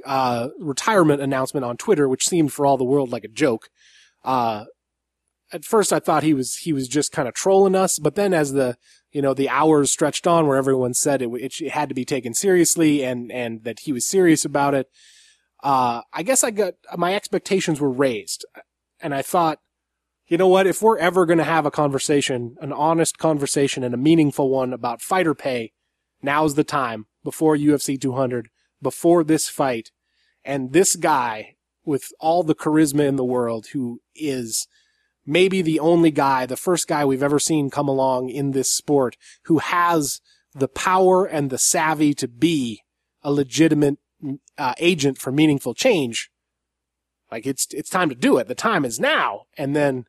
[0.05, 3.69] uh, retirement announcement on Twitter, which seemed for all the world like a joke,
[4.23, 4.65] uh,
[5.51, 8.33] at first I thought he was he was just kind of trolling us, but then
[8.33, 8.77] as the
[9.17, 12.35] you know the hours stretched on, where everyone said it, it, had to be taken
[12.35, 14.91] seriously and and that he was serious about it,
[15.63, 18.45] uh, I guess I got my expectations were raised,
[19.01, 19.57] and I thought.
[20.29, 20.67] You know what?
[20.67, 24.73] If we're ever going to have a conversation, an honest conversation and a meaningful one
[24.73, 25.71] about fighter pay,
[26.21, 28.49] now's the time before UFC 200,
[28.81, 29.91] before this fight.
[30.43, 34.67] And this guy with all the charisma in the world who is
[35.27, 39.17] maybe the only guy, the first guy we've ever seen come along in this sport
[39.43, 40.21] who has
[40.55, 42.81] the power and the savvy to be
[43.21, 43.97] a legitimate
[44.57, 46.31] uh, agent for meaningful change.
[47.29, 48.47] Like it's, it's time to do it.
[48.47, 49.43] The time is now.
[49.57, 50.05] And then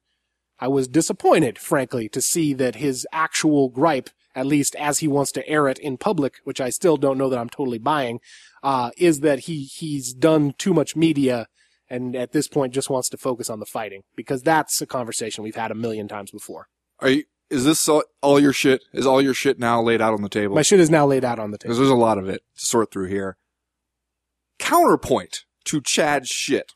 [0.61, 5.33] I was disappointed, frankly, to see that his actual gripe, at least as he wants
[5.33, 8.21] to air it in public, which I still don't know that I'm totally buying,
[8.63, 11.49] uh, is that he, he's done too much media
[11.91, 15.45] and at this point just wants to focus on the fighting because that's a conversation
[15.45, 16.69] we've had a million times before.
[17.01, 17.25] Are you?
[17.51, 18.83] Is this all, all your shit?
[18.93, 20.55] Is all your shit now laid out on the table?
[20.55, 21.75] My shit is now laid out on the table.
[21.75, 23.39] there's a lot of it to sort through here.
[24.59, 26.73] Counterpoint to Chad's shit.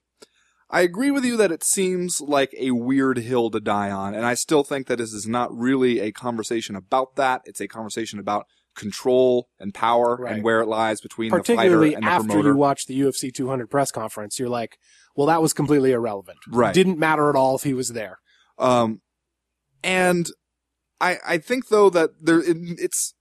[0.71, 4.25] I agree with you that it seems like a weird hill to die on, and
[4.25, 7.43] I still think that this is not really a conversation about that.
[7.45, 10.37] It's a conversation about control and power Right.
[10.37, 12.49] and where it lies between the fighter Particularly and the after promoter.
[12.53, 14.79] you watch the UFC 200 press conference, you're like,
[15.15, 16.39] well, that was completely irrelevant.
[16.49, 16.75] Right.
[16.75, 18.19] Didn't matter at all if he was there.
[18.59, 19.01] Um,
[19.83, 20.29] and
[21.01, 23.15] I I think though that there it, it's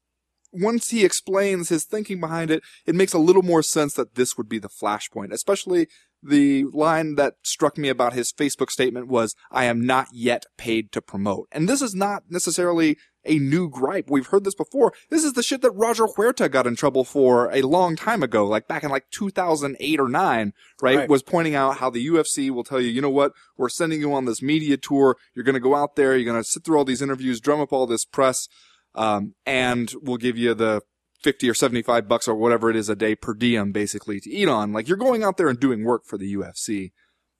[0.53, 4.37] once he explains his thinking behind it, it makes a little more sense that this
[4.37, 5.31] would be the flashpoint.
[5.31, 5.87] Especially
[6.21, 10.91] the line that struck me about his Facebook statement was, "I am not yet paid
[10.91, 14.09] to promote," and this is not necessarily a new gripe.
[14.09, 14.93] We've heard this before.
[15.09, 18.45] This is the shit that Roger Huerta got in trouble for a long time ago,
[18.45, 20.97] like back in like 2008 or 9, right?
[20.97, 21.09] Right.
[21.09, 23.33] Was pointing out how the UFC will tell you, you know what?
[23.57, 25.17] We're sending you on this media tour.
[25.33, 26.15] You're going to go out there.
[26.15, 28.47] You're going to sit through all these interviews, drum up all this press,
[28.95, 30.81] um, and we'll give you the
[31.21, 34.49] 50 or 75 bucks or whatever it is a day per diem basically to eat
[34.49, 34.73] on.
[34.73, 36.91] Like you're going out there and doing work for the UFC.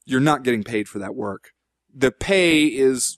[0.06, 1.52] You're not getting paid for that work.
[1.94, 3.18] The pay is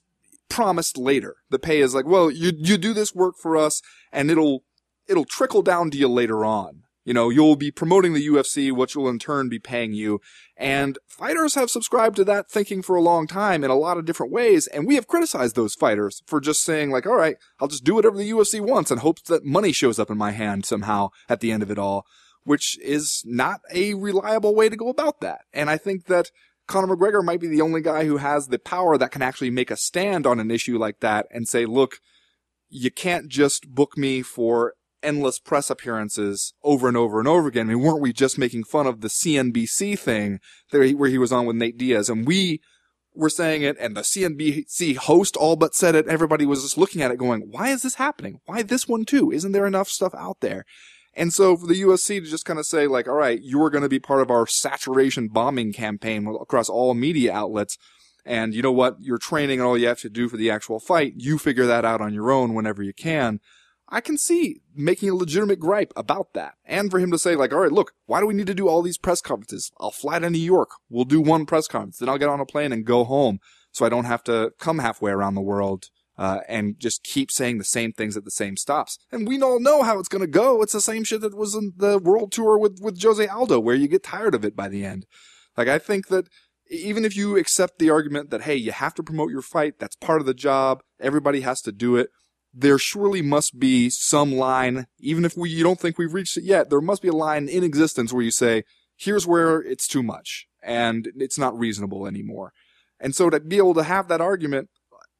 [0.54, 1.32] promised later.
[1.50, 4.62] The pay is like, well, you you do this work for us and it'll
[5.08, 6.82] it'll trickle down to you later on.
[7.06, 10.20] You know, you'll be promoting the UFC, which will in turn be paying you.
[10.56, 14.06] And fighters have subscribed to that thinking for a long time in a lot of
[14.06, 14.66] different ways.
[14.68, 17.94] And we have criticized those fighters for just saying like, all right, I'll just do
[17.96, 21.40] whatever the UFC wants and hope that money shows up in my hand somehow at
[21.40, 22.06] the end of it all.
[22.44, 25.40] which is not a reliable way to go about that.
[25.52, 26.30] And I think that
[26.66, 29.70] Conor McGregor might be the only guy who has the power that can actually make
[29.70, 31.98] a stand on an issue like that and say, look,
[32.68, 37.68] you can't just book me for endless press appearances over and over and over again.
[37.68, 41.44] I mean, weren't we just making fun of the CNBC thing where he was on
[41.44, 42.08] with Nate Diaz?
[42.08, 42.62] And we
[43.14, 46.08] were saying it, and the CNBC host all but said it.
[46.08, 48.40] Everybody was just looking at it going, why is this happening?
[48.46, 49.30] Why this one too?
[49.30, 50.64] Isn't there enough stuff out there?
[51.16, 53.82] And so for the UFC to just kind of say like, all right, you're going
[53.82, 57.78] to be part of our saturation bombing campaign across all media outlets.
[58.24, 58.96] And you know what?
[59.00, 61.14] You're training and all you have to do for the actual fight.
[61.16, 63.40] You figure that out on your own whenever you can.
[63.88, 66.54] I can see making a legitimate gripe about that.
[66.64, 68.66] And for him to say like, all right, look, why do we need to do
[68.66, 69.70] all these press conferences?
[69.78, 70.70] I'll fly to New York.
[70.88, 71.98] We'll do one press conference.
[71.98, 73.40] Then I'll get on a plane and go home.
[73.72, 77.58] So I don't have to come halfway around the world, uh, and just keep saying
[77.58, 78.98] the same things at the same stops.
[79.10, 80.62] And we all know how it's going to go.
[80.62, 83.74] It's the same shit that was in the world tour with, with Jose Aldo, where
[83.74, 85.06] you get tired of it by the end.
[85.56, 86.28] Like, I think that
[86.70, 89.96] even if you accept the argument that, hey, you have to promote your fight, that's
[89.96, 92.10] part of the job, everybody has to do it
[92.54, 96.44] there surely must be some line, even if we, you don't think we've reached it
[96.44, 98.62] yet, there must be a line in existence where you say,
[98.96, 102.52] here's where it's too much and it's not reasonable anymore.
[103.00, 104.70] And so to be able to have that argument,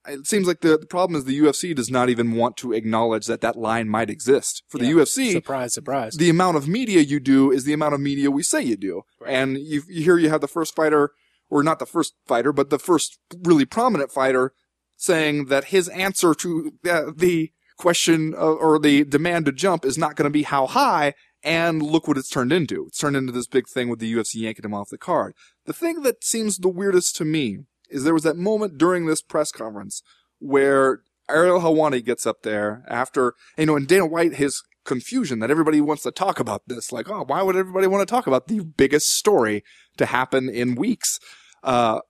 [0.07, 3.27] it seems like the, the problem is the UFC does not even want to acknowledge
[3.27, 4.63] that that line might exist.
[4.69, 4.85] For Yeah.
[4.85, 6.15] the UFC, Surprise, surprise.
[6.17, 9.03] the amount of media you do is the amount of media we say you do.
[9.21, 9.31] Right.
[9.31, 11.11] And you, you hear you have the first fighter,
[11.51, 14.53] or not the first fighter, but the first really prominent fighter
[14.97, 20.17] saying that his answer to uh, the question or the demand to jump is not
[20.17, 21.13] going to be how high.
[21.43, 22.87] And look what it's turned into.
[22.87, 25.35] It's turned into this big thing with the UFC yanking him off the card.
[25.67, 27.59] The thing that seems the weirdest to me
[27.95, 30.03] is there was that moment during this press conference
[30.41, 35.51] where Ariel Helwani gets up there after, you know, and Dana White, his confusion that
[35.51, 36.91] everybody wants to talk about this.
[36.93, 39.63] Like, oh, why would everybody want to talk about the biggest story
[39.97, 41.21] to happen in weeks?
[41.63, 42.01] Uh,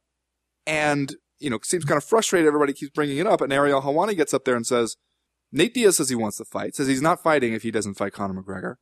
[0.67, 2.49] and, you know, seems kind of frustrated.
[2.49, 3.43] Everybody keeps bringing it up.
[3.43, 4.97] And Ariel Helwani gets up there and says,
[5.53, 8.15] Nate Diaz says he wants to fight, says he's not fighting if he doesn't fight
[8.15, 8.77] Conor McGregor.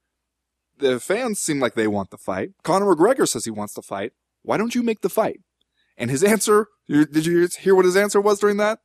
[0.78, 2.52] The fans seem like they want the fight.
[2.62, 4.12] Conor McGregor says he wants to fight.
[4.42, 5.40] Why don't you make the fight?
[5.98, 8.78] And his answer, did you hear what his answer was during that?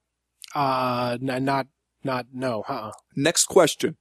[0.55, 1.67] Uh, n- not,
[2.03, 2.91] not, no, huh?
[3.15, 3.97] Next question.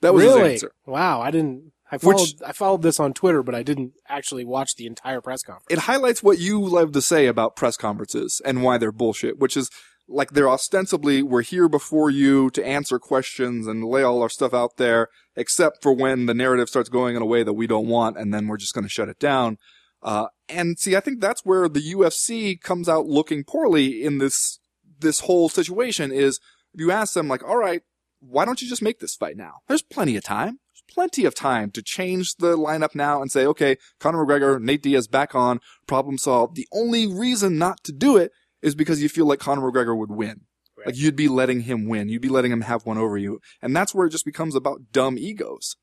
[0.00, 0.52] That was really?
[0.52, 0.72] his answer.
[0.86, 1.72] Wow, I didn't.
[1.92, 5.42] I Which- I followed this on Twitter, but I didn't actually watch the entire press
[5.42, 5.66] conference.
[5.70, 9.56] It highlights what you love to say about press conferences and why they're bullshit, which
[9.56, 9.68] is
[10.08, 14.54] like they're ostensibly, we're here before you to answer questions and lay all our stuff
[14.54, 17.86] out there, except for when the narrative starts going in a way that we don't
[17.86, 19.56] want, and then we're just going to shut it down.
[20.02, 24.58] Uh, and see, I think that's where the UFC comes out looking poorly in this,
[24.98, 26.40] this whole situation is
[26.74, 27.82] if you ask them like, all right,
[28.20, 29.56] why don't you just make this fight now?
[29.68, 30.58] There's plenty of time.
[30.72, 34.82] There's plenty of time to change the lineup now and say, okay, Conor McGregor, Nate
[34.82, 36.56] Diaz back on, problem solved.
[36.56, 38.32] The only reason not to do it
[38.62, 40.42] is because you feel like Conor McGregor would win.
[40.76, 40.88] Right.
[40.88, 42.08] Like you'd be letting him win.
[42.08, 43.40] You'd be letting him have one over you.
[43.60, 45.76] And that's where it just becomes about dumb egos.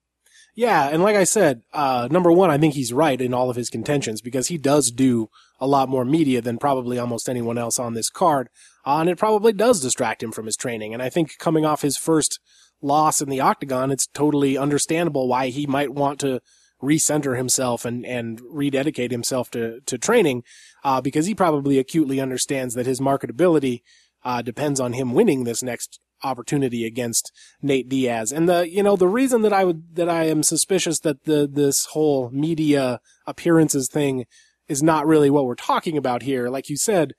[0.58, 3.56] Yeah, and like I said, uh, number one, I think he's right in all of
[3.56, 7.78] his contentions because he does do a lot more media than probably almost anyone else
[7.78, 8.50] on this card,
[8.84, 10.96] uh, and it probably does distract him from his training.
[10.96, 12.40] And I think coming off his first
[12.82, 16.42] loss in the octagon, it's totally understandable why he might want to
[16.82, 20.44] recenter himself and and rededicate himself to to training,
[20.84, 23.84] uh, because he probably acutely understands that his marketability
[24.26, 28.32] uh, depends on him winning this next opportunity against Nate Diaz.
[28.32, 31.48] And the, you know, the reason that I would, that I am suspicious that the,
[31.52, 34.26] this whole media appearances thing
[34.68, 36.50] is not really what we're talking about here.
[36.50, 37.14] Like you said,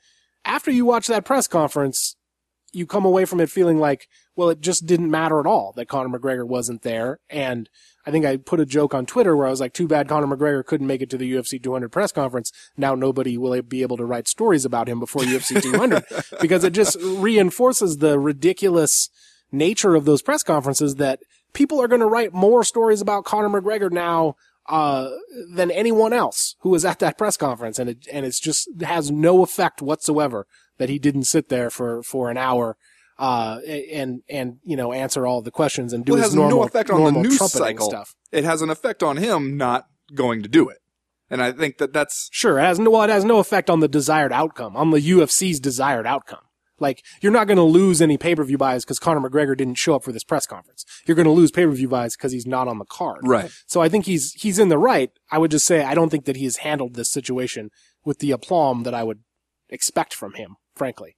[0.45, 2.17] after you watch that press conference,
[2.73, 5.89] you come away from it feeling like, well, it just didn't matter at all that
[5.89, 7.19] Conor McGregor wasn't there.
[7.31, 7.69] And
[8.07, 10.37] I think I put a joke on Twitter where I was like, too bad Conor
[10.37, 12.53] McGregor couldn't make it to the UFC 200 press conference.
[12.77, 16.05] Now nobody will be able to write stories about him before UFC 200
[16.41, 19.09] because it just reinforces the ridiculous
[19.51, 21.21] nature of those press conferences that
[21.53, 24.37] people are going to write more stories about Conor McGregor now
[24.69, 25.11] uh,
[25.51, 29.11] than anyone else who was at that press conference, and it and it's just has
[29.11, 30.47] no effect whatsoever
[30.79, 32.77] that he didn't sit there for for an hour.
[33.21, 36.37] Uh, and, and, you know, answer all the questions and do Well, it his has
[36.37, 37.91] normal, no effect on the news cycle.
[37.91, 38.15] stuff.
[38.31, 40.79] It has an effect on him not going to do it.
[41.29, 43.81] And I think that that's, Sure, it has no, well, it has no effect on
[43.81, 46.43] the desired outcome, on the UFC's desired outcome.
[46.79, 50.05] Like, you're not going to lose any pay-per-view buys because Conor McGregor didn't show up
[50.05, 50.85] for this press conference.
[51.05, 53.23] You're going to lose pay-per-view buys because he's not on the card.
[53.25, 53.51] right.
[53.67, 55.11] So I think he's, he's in the right.
[55.33, 57.71] I would just say I don't think that he has handled this situation
[58.05, 59.25] with the aplomb that I would
[59.69, 61.17] expect from him, frankly.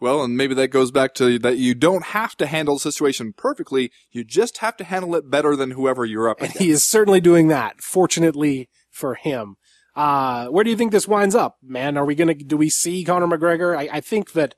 [0.00, 3.34] Well, and maybe that goes back to that you don't have to handle the situation
[3.36, 3.92] perfectly.
[4.10, 6.56] You just have to handle it better than whoever you're up against.
[6.56, 9.54] And he is certainly doing that, fortunately for him.
[9.94, 11.96] Uh, where do you think this winds up, man?
[11.96, 13.76] Are we gonna, do we see Conor McGregor?
[13.78, 14.56] I, I think that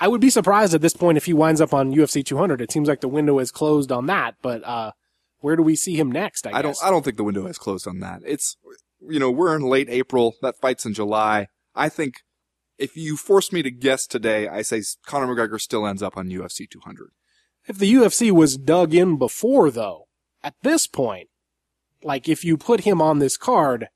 [0.00, 2.62] I would be surprised at this point if he winds up on UFC 200.
[2.62, 4.92] It seems like the window is closed on that, but, uh,
[5.40, 6.46] where do we see him next?
[6.46, 6.76] I, I don't.
[6.82, 8.22] I don't think the window is closed on that.
[8.24, 8.56] It's,
[9.06, 10.36] you know, we're in late April.
[10.40, 11.48] That fight's in July.
[11.74, 12.14] I think
[12.78, 16.28] if you force me to guess today, I say Conor McGregor still ends up on
[16.28, 17.10] UFC 200.
[17.66, 20.08] If the UFC was dug in before, though,
[20.42, 21.28] at this point,
[22.02, 23.88] like if you put him on this card,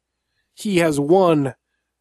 [0.54, 1.54] he has won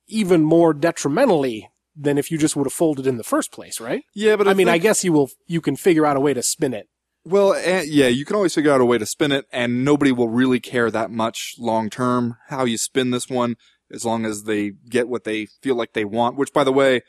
[0.08, 4.04] even more detrimentally than if you just would have folded in the first place, right?
[4.14, 6.44] Yeah, but I mean, I guess you will, you can figure out a way to
[6.44, 6.88] spin it.
[7.26, 10.30] Well, yeah, you can always figure out a way to spin it, and nobody will
[10.30, 13.58] really care that much long term how you spin this one,
[13.92, 16.38] as long as they get what they feel like they want.
[16.38, 17.02] Which, by the way,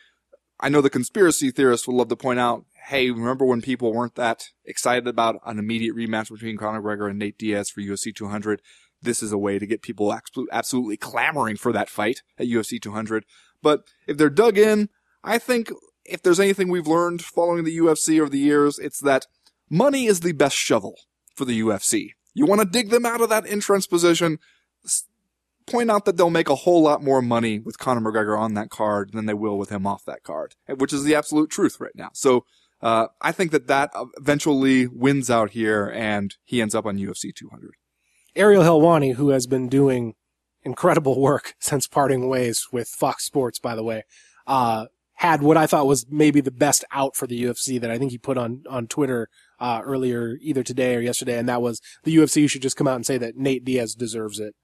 [0.60, 2.64] I know the conspiracy theorists would love to point out.
[2.86, 7.18] Hey, remember when people weren't that excited about an immediate rematch between Conor McGregor and
[7.18, 8.62] Nate Diaz for UFC 200?
[9.00, 10.16] This is a way to get people
[10.50, 13.24] absolutely clamoring for that fight at UFC 200.
[13.62, 14.88] But if they're dug in,
[15.22, 15.70] I think
[16.04, 19.26] if there's anything we've learned following the UFC over the years, it's that
[19.70, 20.94] money is the best shovel
[21.36, 22.12] for the UFC.
[22.34, 24.38] You want to dig them out of that entrance position.
[25.70, 28.70] Point out that they'll make a whole lot more money with Conor McGregor on that
[28.70, 31.94] card than they will with him off that card, which is the absolute truth right
[31.94, 32.10] now.
[32.14, 32.44] So,
[32.80, 37.34] uh, I think that that eventually wins out here and he ends up on UFC
[37.34, 37.72] 200.
[38.36, 40.14] Ariel Helwani, who has been doing
[40.62, 44.04] incredible work since parting ways with Fox Sports, by the way,
[44.46, 47.98] uh, had what I thought was maybe the best out for the UFC that I
[47.98, 51.36] think he put on, on Twitter, uh, earlier, either today or yesterday.
[51.36, 53.96] And that was the UFC You should just come out and say that Nate Diaz
[53.96, 54.54] deserves it.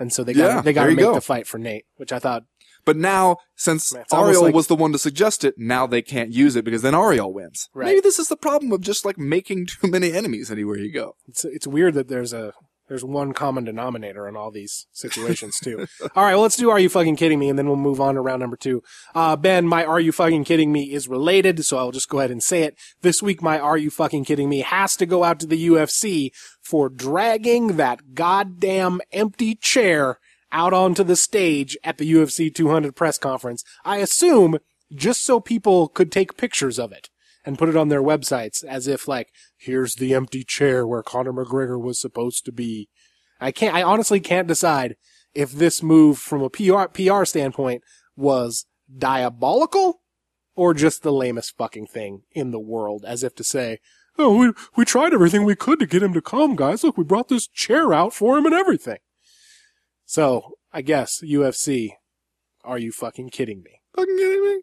[0.00, 1.14] And so they got, Yeah, they got to make go.
[1.14, 2.44] the fight for Nate, which I thought,
[2.86, 6.32] But now, since Man, Ariel like- was the one to suggest it, now they can't
[6.32, 7.68] use it because then Ariel wins.
[7.74, 7.86] Right.
[7.88, 11.14] Maybe this is the problem of just like making too many enemies anywhere you go.
[11.28, 12.54] it's, it's weird that there's a,
[12.90, 15.86] there's one common denominator in all these situations too.
[16.16, 17.48] all right, well, let's do Are You Fucking Kidding Me?
[17.48, 18.82] And then we'll move on to round number two.
[19.14, 22.32] Uh, Ben, my Are You Fucking Kidding Me is related, so I'll just go ahead
[22.32, 22.76] and say it.
[23.02, 26.32] This week, my Are You Fucking Kidding Me has to go out to the UFC
[26.60, 30.18] for dragging that goddamn empty chair
[30.50, 33.62] out onto the stage at the UFC 200 press conference.
[33.84, 34.58] I assume
[34.92, 37.08] just so people could take pictures of it
[37.44, 41.32] and put it on their websites as if like, here's the empty chair where Conor
[41.32, 42.88] McGregor was supposed to be.
[43.40, 44.96] I can't, I honestly can't decide
[45.34, 47.82] if this move from a PR, PR standpoint
[48.16, 48.66] was
[48.96, 50.02] diabolical
[50.54, 53.78] or just the lamest fucking thing in the world as if to say,
[54.18, 56.84] Oh, we, we tried everything we could to get him to come, guys.
[56.84, 58.98] Look, we brought this chair out for him and everything.
[60.04, 61.92] So, I guess, UFC,
[62.64, 63.80] are you fucking kidding me?
[63.96, 64.62] Fucking kidding me?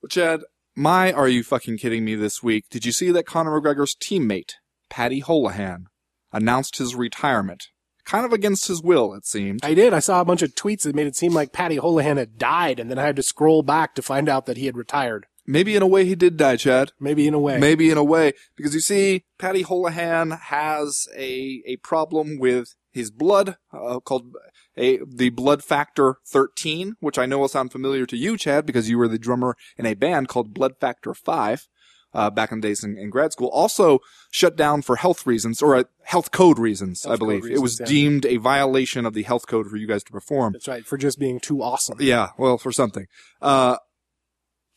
[0.00, 0.40] Well, Chad,
[0.76, 4.52] my Are You Fucking Kidding Me this week, did you see that Conor McGregor's teammate,
[4.90, 5.86] Paddy Holohan,
[6.32, 7.68] announced his retirement?
[8.04, 9.64] Kind of against his will, it seemed.
[9.64, 9.92] I did.
[9.92, 12.78] I saw a bunch of tweets that made it seem like Paddy Holohan had died,
[12.78, 15.26] and then I had to scroll back to find out that he had retired.
[15.46, 16.92] Maybe in a way he did die, Chad.
[17.00, 17.58] Maybe in a way.
[17.58, 23.10] Maybe in a way, because you see, Paddy Holohan has a a problem with his
[23.10, 24.34] blood, uh, called
[24.76, 28.88] a the blood factor 13, which I know will sound familiar to you, Chad, because
[28.90, 31.68] you were the drummer in a band called Blood Factor 5.
[32.14, 33.98] Uh, back in the days in, in grad school, also
[34.30, 37.44] shut down for health reasons or uh, health code reasons, I Health code believe.
[37.54, 37.84] it was yeah.
[37.84, 40.54] deemed a violation of the health code for you guys to perform.
[40.54, 41.98] That's right, for just being too awesome.
[42.00, 43.06] Yeah, well, for something.
[43.42, 43.76] Uh,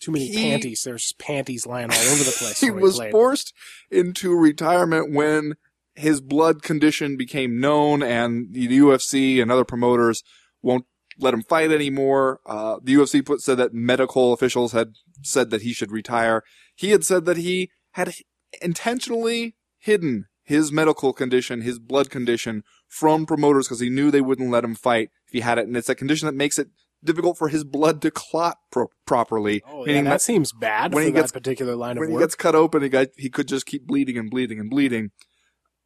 [0.02, 0.82] Too many He- panties.
[0.84, 2.60] There's panties lying all over the place.
[2.62, 3.12] he was played.
[3.12, 3.54] forced
[3.90, 5.54] into retirement when
[6.00, 10.24] his blood condition became known and the UFC and other promoters
[10.62, 10.86] won't
[11.20, 12.40] let him fight anymore.
[12.46, 14.94] Uh, the UFC put, said that medical officials had
[15.24, 16.44] said that he should retire.
[16.76, 18.14] He had said that he had
[18.62, 24.50] intentionally hidden his medical condition, his blood condition from promoters because he knew they wouldn't
[24.50, 25.68] let him fight if he had it.
[25.68, 26.70] And it's a condition that makes it
[27.04, 29.62] difficult for his blood to clot pro- properly.
[29.68, 32.18] Oh, yeah, that seems bad when for he that gets- particular line of when he
[32.18, 35.12] gets cut open, he got he could just keep bleeding and bleeding and bleeding.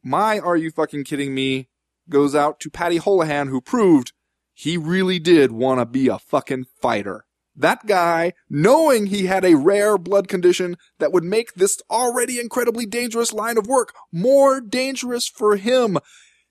[0.06, 1.70] My are you fucking kidding me
[2.10, 4.12] goes out to Paddy Holohan who proved
[4.54, 7.26] he really did want to be a fucking fighter.
[7.56, 12.86] That guy, knowing he had a rare blood condition that would make this already incredibly
[12.86, 15.98] dangerous line of work more dangerous for him,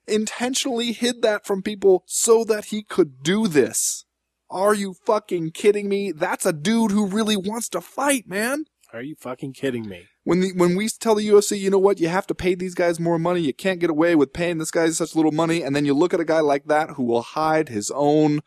[0.09, 4.07] intentionally hid that from people so that he could do this.
[4.49, 6.11] Are you fucking kidding me?
[6.13, 10.07] That's a dude who really wants to fight, man Are you fucking kidding me?
[10.25, 12.75] when the when we tell the UFC, you know what, you have to pay these
[12.75, 13.41] guys more money.
[13.41, 16.15] You can't get away with paying this guy such little money, and then you look
[16.15, 18.41] at a guy like that who will hide his own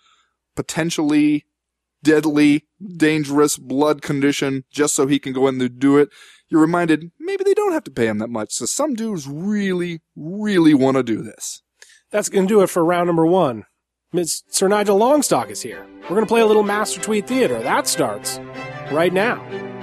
[0.55, 1.45] potentially
[2.03, 2.65] deadly,
[2.95, 6.09] dangerous blood condition just so he can go in there and do it,
[6.47, 8.53] you're reminded maybe they don't have to pay him that much.
[8.53, 11.63] So some dudes really, really want to do this.
[12.11, 13.65] That's going to do it for round number one.
[14.13, 15.85] Miss Sir Nigel Longstock is here.
[16.03, 17.59] We're going to play a little Master Tweet Theater.
[17.61, 18.39] That starts
[18.91, 19.74] right now.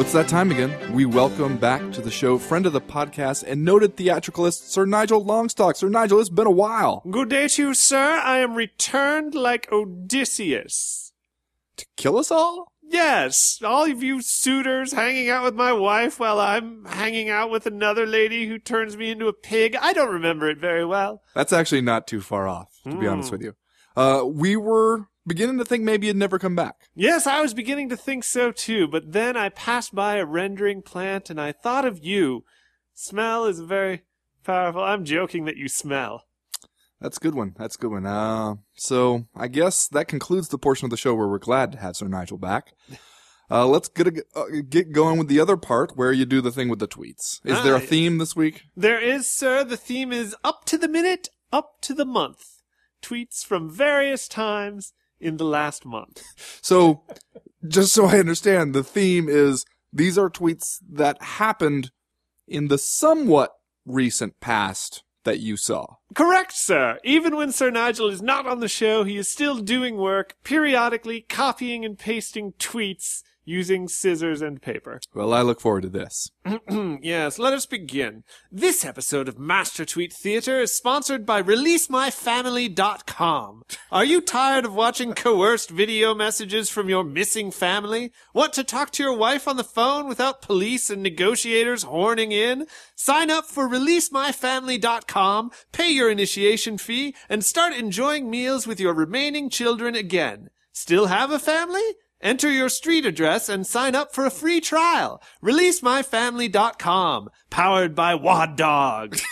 [0.00, 0.94] It's that time again.
[0.94, 5.24] We welcome back to the show friend of the podcast and noted theatricalist Sir Nigel
[5.24, 5.76] Longstock.
[5.76, 7.02] Sir Nigel, it's been a while.
[7.10, 8.20] Good day to you, sir.
[8.24, 11.12] I am returned like Odysseus.
[11.78, 12.72] To kill us all?
[12.90, 17.66] Yes, all of you suitors hanging out with my wife while I'm hanging out with
[17.66, 19.76] another lady who turns me into a pig.
[19.78, 21.20] I don't remember it very well.
[21.34, 23.08] That's actually not too far off, to be Hmm.
[23.12, 23.54] honest with you.
[23.94, 26.88] Uh, we were beginning to think maybe you'd never come back.
[26.94, 30.82] Yes, I was beginning to think so too, but then I passed by a rendering
[30.82, 32.44] plant and I thought of you.
[32.94, 34.02] Smell is very
[34.42, 34.82] powerful.
[34.82, 36.24] I'm joking that you smell.
[37.00, 37.54] That's a good one.
[37.56, 38.06] That's a good one.
[38.06, 41.78] Uh, so I guess that concludes the portion of the show where we're glad to
[41.78, 42.72] have Sir Nigel back.
[43.50, 46.50] Uh, let's get a, uh, get going with the other part where you do the
[46.50, 47.40] thing with the tweets.
[47.44, 48.64] Is there a theme this week?
[48.76, 49.64] There is, sir.
[49.64, 52.60] The theme is up to the minute, up to the month.
[53.02, 56.22] Tweets from various times in the last month.
[56.62, 57.02] So,
[57.66, 61.90] just so I understand, the theme is these are tweets that happened
[62.46, 63.52] in the somewhat
[63.84, 65.96] recent past that you saw.
[66.14, 66.98] Correct, sir.
[67.04, 71.20] Even when Sir Nigel is not on the show, he is still doing work, periodically
[71.22, 75.00] copying and pasting tweets using scissors and paper.
[75.14, 76.30] Well, I look forward to this.
[77.00, 78.24] yes, let us begin.
[78.52, 83.62] This episode of Master Tweet Theater is sponsored by ReleaseMyFamily.com.
[83.90, 88.12] Are you tired of watching coerced video messages from your missing family?
[88.34, 92.66] Want to talk to your wife on the phone without police and negotiators horning in?
[92.94, 99.48] Sign up for ReleaseMyFamily.com, pay your initiation fee, and start enjoying meals with your remaining
[99.48, 100.50] children again.
[100.72, 101.94] Still have a family?
[102.20, 105.22] Enter your street address and sign up for a free trial.
[105.42, 107.30] ReleaseMyFamily.com.
[107.50, 109.18] Powered by Wad Dog.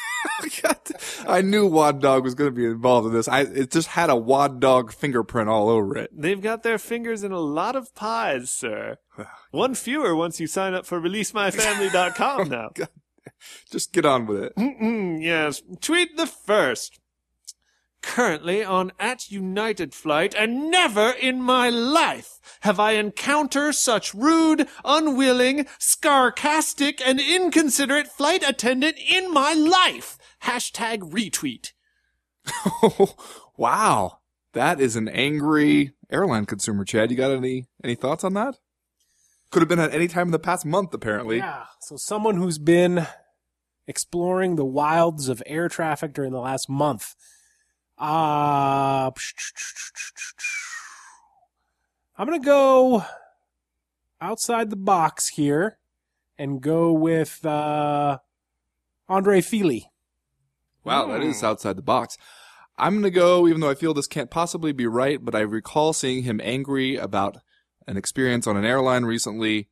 [1.26, 3.26] I knew Wad Dog was going to be involved in this.
[3.28, 6.10] I it just had a Wad Dog fingerprint all over it.
[6.12, 8.98] They've got their fingers in a lot of pies, sir.
[9.50, 12.70] One fewer once you sign up for ReleaseMyFamily.com now.
[13.70, 14.56] Just get on with it.
[14.56, 15.62] Mm, yes.
[15.80, 17.00] Tweet the first.
[18.16, 24.66] Currently on at United Flight, and never in my life have I encountered such rude,
[24.86, 30.16] unwilling, sarcastic, and inconsiderate flight attendant in my life.
[30.44, 31.72] Hashtag retweet.
[33.58, 34.20] wow,
[34.54, 36.86] that is an angry airline consumer.
[36.86, 38.56] Chad, you got any any thoughts on that?
[39.50, 41.36] Could have been at any time in the past month, apparently.
[41.36, 41.64] Yeah.
[41.82, 43.08] So someone who's been
[43.86, 47.14] exploring the wilds of air traffic during the last month.
[47.98, 49.10] Uh,
[52.18, 53.04] I'm gonna go
[54.20, 55.78] outside the box here
[56.38, 58.18] and go with uh,
[59.08, 59.90] Andre Fili.
[60.84, 62.18] Wow, that is outside the box.
[62.78, 65.92] I'm gonna go, even though I feel this can't possibly be right, but I recall
[65.92, 67.38] seeing him angry about
[67.86, 69.68] an experience on an airline recently.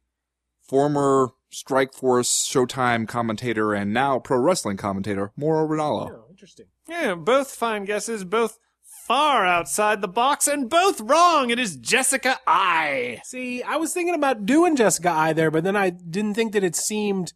[0.61, 6.11] Former Strikeforce Showtime commentator and now pro wrestling commentator, Mauro Ranallo.
[6.11, 6.67] Oh, interesting.
[6.89, 8.59] Yeah, both fine guesses, both
[9.07, 11.51] far outside the box, and both wrong.
[11.51, 13.21] It is Jessica Eye.
[13.25, 16.65] See, I was thinking about doing Jessica Eye there, but then I didn't think that
[16.65, 17.33] it seemed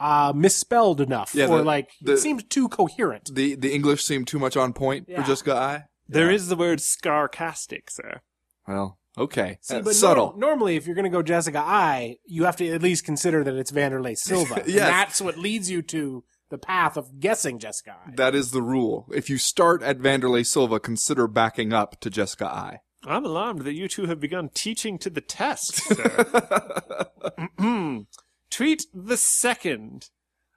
[0.00, 3.34] uh, misspelled enough, Yeah, or the- like the- it seemed too coherent.
[3.34, 5.20] The the English seemed too much on point Yeah.
[5.22, 5.84] for Jessica Eye.
[6.08, 8.20] There is the word scarcastic, sir.
[8.66, 9.58] Well, okay.
[9.60, 10.34] See, That's but subtle.
[10.36, 13.44] nor- normally, if you're going to go Jessica Eye, you have to at least consider
[13.44, 14.62] that it's Wanderlei Silva.
[14.64, 18.12] And that's what leads you to the path of guessing Jessica Eye.
[18.16, 19.06] That is the rule.
[19.12, 22.80] If you start at Wanderlei Silva, consider backing up to Jessica Eye.
[23.04, 27.06] I'm alarmed that you two have begun teaching to the test, sir.
[27.38, 28.00] Mm-hmm.
[28.50, 30.10] Tweet the second.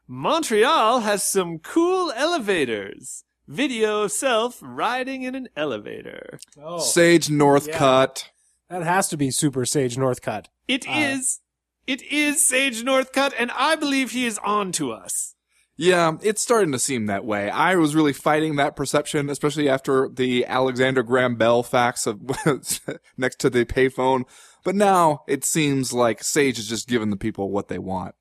[0.08, 3.24] Montreal has some cool elevators.
[3.48, 6.40] Video of self riding in an elevator.
[6.62, 8.26] oh, Sage Northcutt.
[8.70, 10.46] that has to be Super Sage Northcutt.
[10.68, 11.40] It uh, is.
[11.86, 15.33] It is Sage Northcutt, and I believe he is on to us.
[15.76, 17.50] Yeah, it's starting to seem that way.
[17.50, 22.22] I was really fighting that perception, especially after the Alexander Graham Bell facts of
[23.18, 24.26] next to the payphone.
[24.64, 28.16] But now it seems like Sage is just giving the people what they want.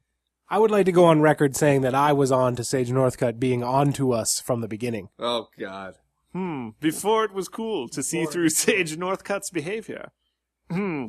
[0.48, 3.38] I would like to go on record saying that I was on to Sage Northcutt
[3.38, 5.08] being on to us from the beginning.
[5.18, 5.94] Oh God.
[6.32, 6.70] Hmm.
[6.80, 10.10] Before it was cool to see through Sage Northcutt's behavior.
[10.70, 11.06] Hmm.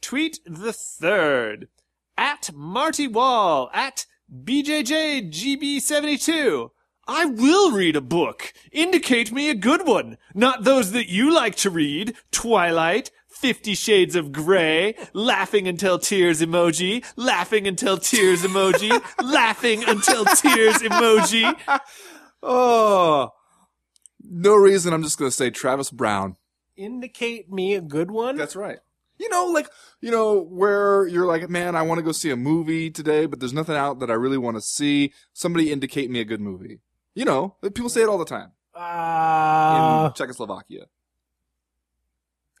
[0.00, 1.68] Tweet the third.
[2.16, 3.70] At Marty Wall.
[3.72, 6.70] At BJJGB72.
[7.08, 8.52] I will read a book.
[8.70, 10.16] Indicate me a good one.
[10.34, 12.14] Not those that you like to read.
[12.30, 20.24] Twilight, Fifty Shades of Grey, laughing until tears emoji, laughing until tears emoji, laughing until
[20.24, 21.52] tears emoji.
[22.42, 23.30] Oh,
[24.22, 24.92] no reason.
[24.92, 26.36] I'm just gonna say Travis Browne.
[26.76, 28.36] Indicate me a good one.
[28.36, 28.78] That's right.
[29.20, 29.68] You know, like
[30.00, 33.38] you know, where you're like, man, I want to go see a movie today, but
[33.38, 35.12] there's nothing out that I really want to see.
[35.34, 36.80] Somebody indicate me a good movie.
[37.14, 40.86] You know, people say it all the time Ah in uh, Czechoslovakia.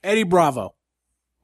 [0.04, 0.74] Eddie Bravo.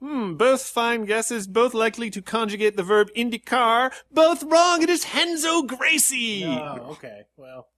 [0.00, 3.92] Hmm, both fine guesses, both likely to conjugate the verb indicar.
[4.12, 4.82] Both wrong.
[4.82, 6.44] It is Renzo Gracie.
[6.44, 7.22] Oh, okay.
[7.38, 7.68] Well,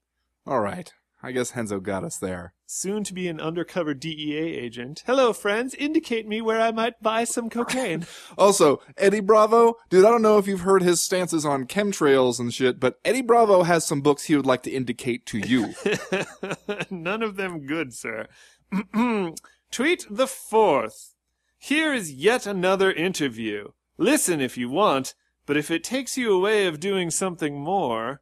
[0.44, 2.54] All right, I guess Renzo got us there.
[2.66, 5.02] Soon to be an undercover DEA agent.
[5.04, 5.74] Hello, friends.
[5.74, 8.06] Indicate me where I might buy some cocaine.
[8.36, 12.54] Also, Eddie Bravo, dude, I don't know if you've heard his stances on chemtrails and
[12.54, 15.74] shit, but Eddie Bravo has some books he would like to indicate to you.
[16.90, 18.28] None of them good, sir.
[19.70, 21.14] Tweet the fourth.
[21.58, 23.68] Here is yet another interview.
[23.96, 25.14] Listen if you want,
[25.46, 28.20] but if it takes you away of doing something more.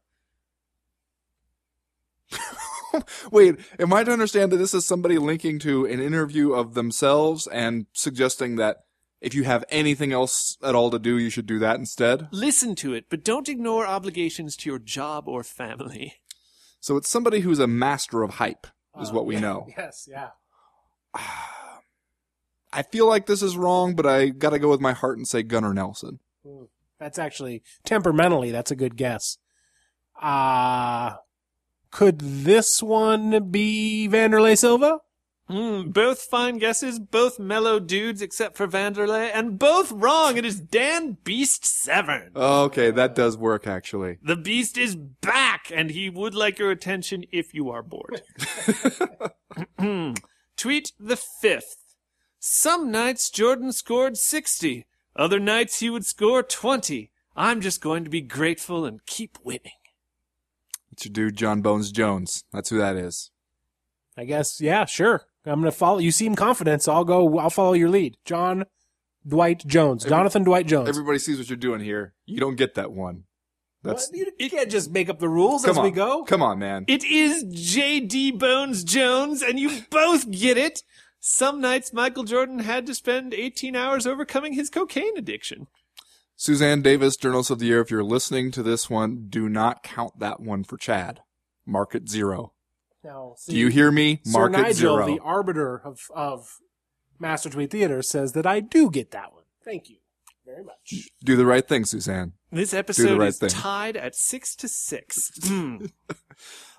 [3.32, 7.46] Wait, am I to understand that this is somebody linking to an interview of themselves
[7.46, 8.78] and suggesting that
[9.20, 12.28] if you have anything else at all to do, you should do that instead?
[12.30, 16.14] Listen to it, but don't ignore obligations to your job or family.
[16.80, 18.66] So it's somebody who's a master of hype,
[19.00, 19.66] is uh, what we know.
[19.76, 20.28] Yes, yeah.
[22.72, 25.42] I feel like this is wrong, but I gotta go with my heart and say
[25.42, 26.20] Gunnar Nelson.
[27.00, 28.50] That's actually temperamentally.
[28.50, 29.38] That's a good guess.
[30.20, 31.14] Uh
[31.96, 34.98] could this one be Wanderlei Silva?
[35.48, 40.36] Hmm, both fine guesses, both mellow dudes except for Wanderlei, and both wrong.
[40.36, 42.32] It is Dan Beast Severn.
[42.36, 44.18] Okay, that does work actually.
[44.22, 48.20] The Beast is back, and he would like your attention if you are bored.
[50.58, 51.94] Tweet the fifth.
[52.38, 54.86] Some nights Jordan scored 60.
[55.16, 57.10] Other nights he would score 20.
[57.34, 59.72] I'm just going to be grateful and keep winning.
[60.96, 62.42] It's your dude, Jon Bones Jones.
[62.52, 63.30] That's who that is.
[64.16, 64.60] I guess.
[64.62, 65.22] Yeah, sure.
[65.44, 65.98] I'm gonna follow.
[65.98, 67.38] You seem confident, so I'll go.
[67.38, 68.16] I'll follow your lead.
[68.24, 68.64] Jon
[69.26, 70.04] Dwight Jones.
[70.04, 70.88] Jonathan Dwight Jones.
[70.88, 72.14] Everybody sees what you're doing here.
[72.24, 73.24] You don't get that one.
[73.82, 74.18] That's What?
[74.18, 75.84] You, you can't just make up the rules as on.
[75.84, 76.24] we go.
[76.24, 76.86] Come on, man.
[76.88, 78.32] It is J.D.
[78.32, 80.82] Bones Jones, and you both get it.
[81.20, 85.66] Some nights Michael Jordan had to spend 18 hours overcoming his cocaine addiction.
[86.36, 87.80] Suzanne Davis, Journalist of the Year.
[87.80, 91.20] If you're listening to this one, do not count that one for Chad.
[91.64, 92.52] Mark it zero.
[93.02, 94.20] Now, see, Do you hear me?
[94.24, 95.06] Sir Mark it Nigel, zero.
[95.06, 96.56] the arbiter of of
[97.18, 99.44] Master Tweet Theater, says that I do get that one.
[99.64, 99.96] Thank you
[100.44, 101.08] very much.
[101.24, 102.34] Do the right thing, Suzanne.
[102.52, 103.48] This episode right is thing.
[103.48, 105.30] tied at six to six.
[105.44, 105.86] Hmm.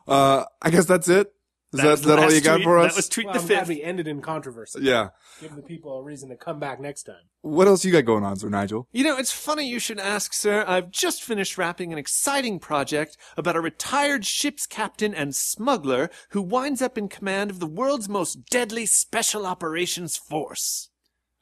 [0.08, 1.34] Uh, I guess that's it.
[1.74, 2.64] Is that, was is that all you got tweet.
[2.66, 2.94] for us?
[2.94, 3.68] That was tweet Well, the I'm glad fifth.
[3.70, 4.80] we ended in controversy.
[4.82, 5.10] yeah.
[5.42, 7.16] Give the people a reason to come back next time.
[7.42, 8.88] What else you got going on, Sir Nigel?
[8.94, 10.64] You know, it's funny you should ask, sir.
[10.66, 16.42] I've just finished wrapping an exciting project about a retired ship's captain and smuggler who
[16.42, 20.90] winds up in command of the world's most deadly special operations force.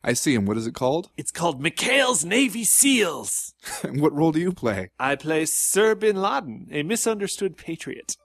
[0.03, 0.45] I see him.
[0.45, 1.09] What is it called?
[1.17, 3.53] It's called McHale's Navy SEALs.
[3.84, 4.89] And what role do you play?
[4.99, 8.15] I play Sir Bin Laden, a misunderstood patriot.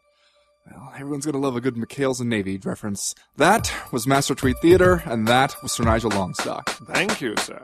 [0.71, 3.15] Well, everyone's gonna love a good McHale's and Navy reference.
[3.37, 6.69] That was Master Tweet Theater, and that was Sir Nigel Longstock.
[6.87, 7.61] Thank you, sir.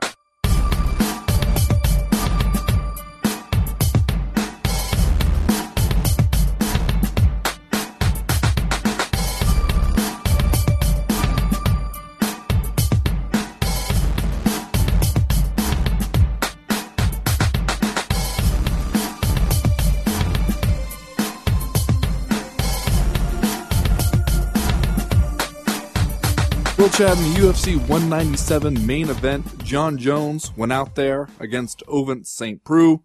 [26.87, 32.63] In the UFC 197 main event, Jon Jones went out there against Ovince St.
[32.63, 33.03] Preux,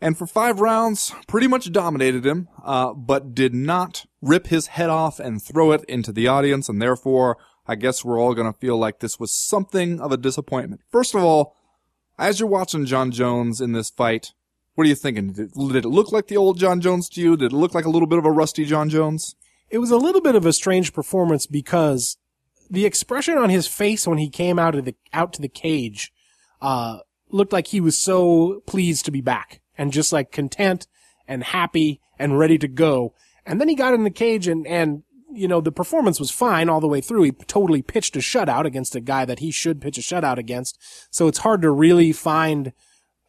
[0.00, 4.88] and for five rounds, pretty much dominated him, uh, but did not rip his head
[4.88, 7.36] off and throw it into the audience, and therefore,
[7.68, 10.80] I guess we're all gonna feel like this was something of a disappointment.
[10.90, 11.54] First of all,
[12.18, 14.32] as you're watching Jon Jones in this fight,
[14.74, 15.34] what are you thinking?
[15.34, 17.36] Did it, did it look like the old Jon Jones to you?
[17.36, 19.36] Did it look like a little bit of a rusty Jon Jones?
[19.68, 22.16] It was a little bit of a strange performance because
[22.70, 26.12] the expression on his face when he came out of the out to the cage
[26.62, 26.98] uh,
[27.30, 30.86] looked like he was so pleased to be back and just like content
[31.26, 33.14] and happy and ready to go.
[33.44, 35.02] And then he got in the cage and and
[35.32, 37.22] you know, the performance was fine all the way through.
[37.22, 40.76] He totally pitched a shutout against a guy that he should pitch a shutout against.
[41.10, 42.72] So it's hard to really find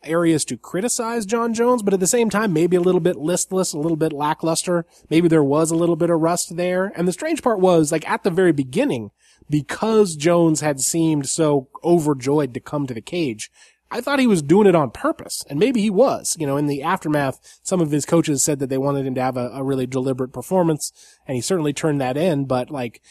[0.04, 3.74] areas to criticize Jon Jones, but at the same time, maybe a little bit listless,
[3.74, 4.86] a little bit lackluster.
[5.10, 6.92] Maybe there was a little bit of rust there.
[6.96, 9.12] And the strange part was, like, at the very beginning,
[9.52, 13.52] because Jones had seemed so overjoyed to come to the cage,
[13.92, 16.38] I thought he was doing it on purpose, and maybe he was.
[16.40, 19.22] You know, in the aftermath, some of his coaches said that they wanted him to
[19.22, 20.94] have a, a really deliberate performance,
[21.28, 22.46] and he certainly turned that in.
[22.46, 23.02] But like,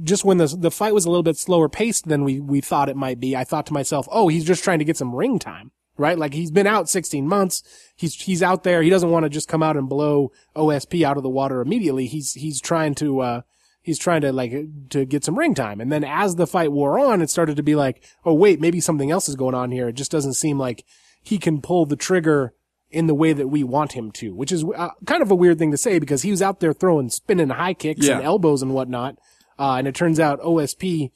[0.00, 2.88] just when the the fight was a little bit slower paced than we we thought
[2.88, 5.40] it might be, I thought to myself, oh, he's just trying to get some ring
[5.40, 6.16] time, right?
[6.16, 7.64] Like he's been out 16 months.
[7.96, 8.82] He's he's out there.
[8.82, 12.06] He doesn't want to just come out and blow OSP out of the water immediately.
[12.06, 13.20] He's he's trying to.
[13.20, 13.40] uh
[13.88, 14.52] he's trying to like
[14.90, 15.80] to get some ring time.
[15.80, 18.80] And then as the fight wore on, it started to be like, oh wait, maybe
[18.80, 19.88] something else is going on here.
[19.88, 20.84] It just doesn't seem like
[21.22, 22.52] he can pull the trigger
[22.90, 25.58] in the way that we want him to, which is uh, kind of a weird
[25.58, 28.16] thing to say because he was out there throwing spinning high kicks Yeah.
[28.16, 29.16] and elbows and whatnot.
[29.58, 31.10] Uh, and it turns out OSP,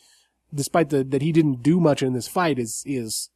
[0.55, 3.29] despite the, that he didn't do much in this fight is, is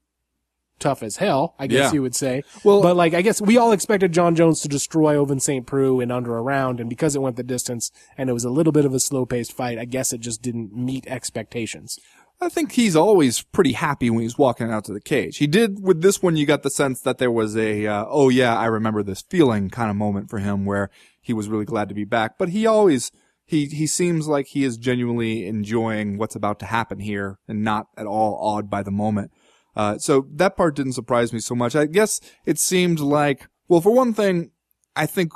[0.79, 1.93] tough as hell, I guess Yeah.
[1.93, 2.43] you would say.
[2.65, 5.67] Well- but like, I guess we all expected Jon Jones to destroy Ovince St.
[5.67, 6.81] Preux in under a round.
[6.81, 9.25] And because it went the distance and it was a little bit of a slow
[9.27, 11.99] paced fight, I guess it just didn't meet expectations.
[12.39, 15.39] I think he's always pretty happy when he's walking out to the cage.
[15.39, 16.37] He did with this one.
[16.37, 19.71] You got the sense that there was a, uh, oh yeah, I remember this feeling
[19.71, 20.91] kind of moment for him where
[21.23, 22.37] he was really glad to be back.
[22.39, 23.11] But he always,
[23.47, 27.87] he, he seems like he is genuinely enjoying what's about to happen here and not
[27.97, 29.31] at all awed by the moment.
[29.77, 31.77] Uh, so that part didn't surprise me so much.
[31.77, 34.51] I guess it seemed like, well, for one thing,
[34.97, 35.33] I think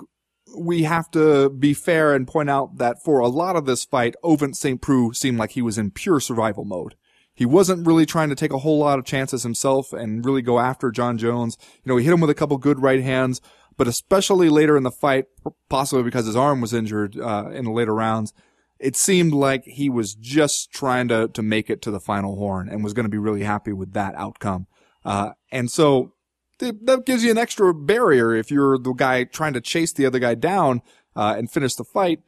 [0.57, 4.15] we have to be fair and point out that for a lot of this fight,
[4.25, 4.81] Ovince St.
[4.81, 6.95] Preux seemed like he was in pure survival mode.
[7.35, 10.59] He wasn't really trying to take a whole lot of chances himself and really go
[10.59, 11.57] after Jon Jones.
[11.85, 13.41] You know, he hit him with a couple good right hands,
[13.77, 15.27] but especially later in the fight,
[15.69, 18.33] possibly because his arm was injured, uh, in the later rounds,
[18.81, 22.69] it seemed like he was just trying to, to make it to the final horn
[22.69, 24.67] and was going to be really happy with that outcome.
[25.05, 26.13] Uh, and so
[26.59, 30.07] th- that gives you an extra barrier if you're the guy trying to chase the
[30.07, 30.81] other guy down,
[31.15, 32.21] uh, and finish the fight.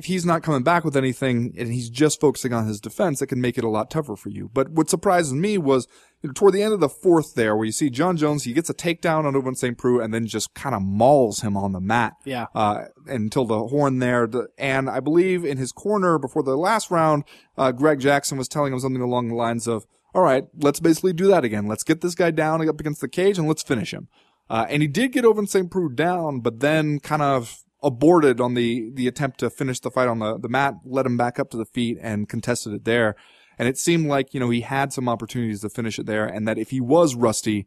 [0.00, 3.26] If he's not coming back with anything and he's just focusing on his defense, it
[3.26, 4.48] can make it a lot tougher for you.
[4.50, 5.86] But what surprises me was
[6.22, 8.54] you know, toward the end of the fourth there, where you see Jon Jones, he
[8.54, 9.76] gets a takedown on Ovince St.
[9.76, 12.46] Preux and then just kind of mauls him on the mat Yeah.
[12.54, 14.26] uh, until the horn there.
[14.56, 17.24] And I believe in his corner before the last round,
[17.58, 19.84] uh, Greg Jackson was telling him something along the lines of,
[20.14, 21.66] all right, let's basically do that again.
[21.66, 24.08] Let's get this guy down up against the cage and let's finish him.
[24.48, 25.70] Uh, and he did get Ovince St.
[25.70, 30.08] Preux down, but then kind of aborted on the, the attempt to finish the fight
[30.08, 33.16] on the, the mat, led him back up to the feet and contested it there.
[33.58, 36.48] And it seemed like, you know, he had some opportunities to finish it there and
[36.48, 37.66] that if he was rusty,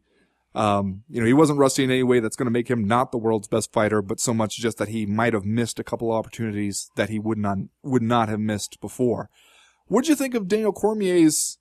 [0.54, 3.10] um, you know, he wasn't rusty in any way that's going to make him not
[3.10, 6.12] the world's best fighter, but so much just that he might have missed a couple
[6.12, 9.30] opportunities that he would not would not have missed before.
[9.86, 11.58] What'd you think of Daniel Cormier's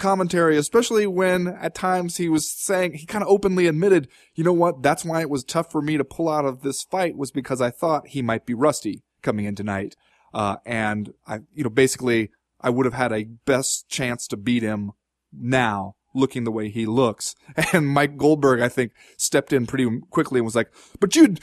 [0.00, 4.52] commentary, especially when at times he was saying he kind of openly admitted, you know
[4.52, 7.30] what, that's why it was tough for me to pull out of this fight was
[7.30, 9.94] because I thought he might be rusty coming in tonight,
[10.34, 12.30] uh, and I, you know, basically
[12.60, 14.92] I would have had a best chance to beat him
[15.32, 17.34] now looking the way he looks.
[17.72, 21.36] And Mike Goldberg, I think, stepped in pretty quickly and was like, but you,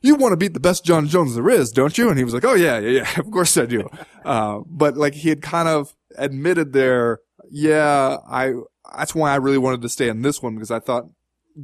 [0.00, 2.08] you want to beat the best Jon Jones there is, don't you?
[2.08, 3.88] And he was like, oh yeah, yeah, yeah, of course I do.
[4.24, 7.20] Uh, but like he had kind of admitted there,
[7.56, 8.52] yeah, I,
[8.96, 11.04] that's why I really wanted to stay in this one because I thought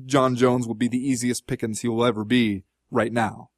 [0.06, 2.62] Jon Jones would be the easiest pickings he will ever be
[2.92, 3.50] right now.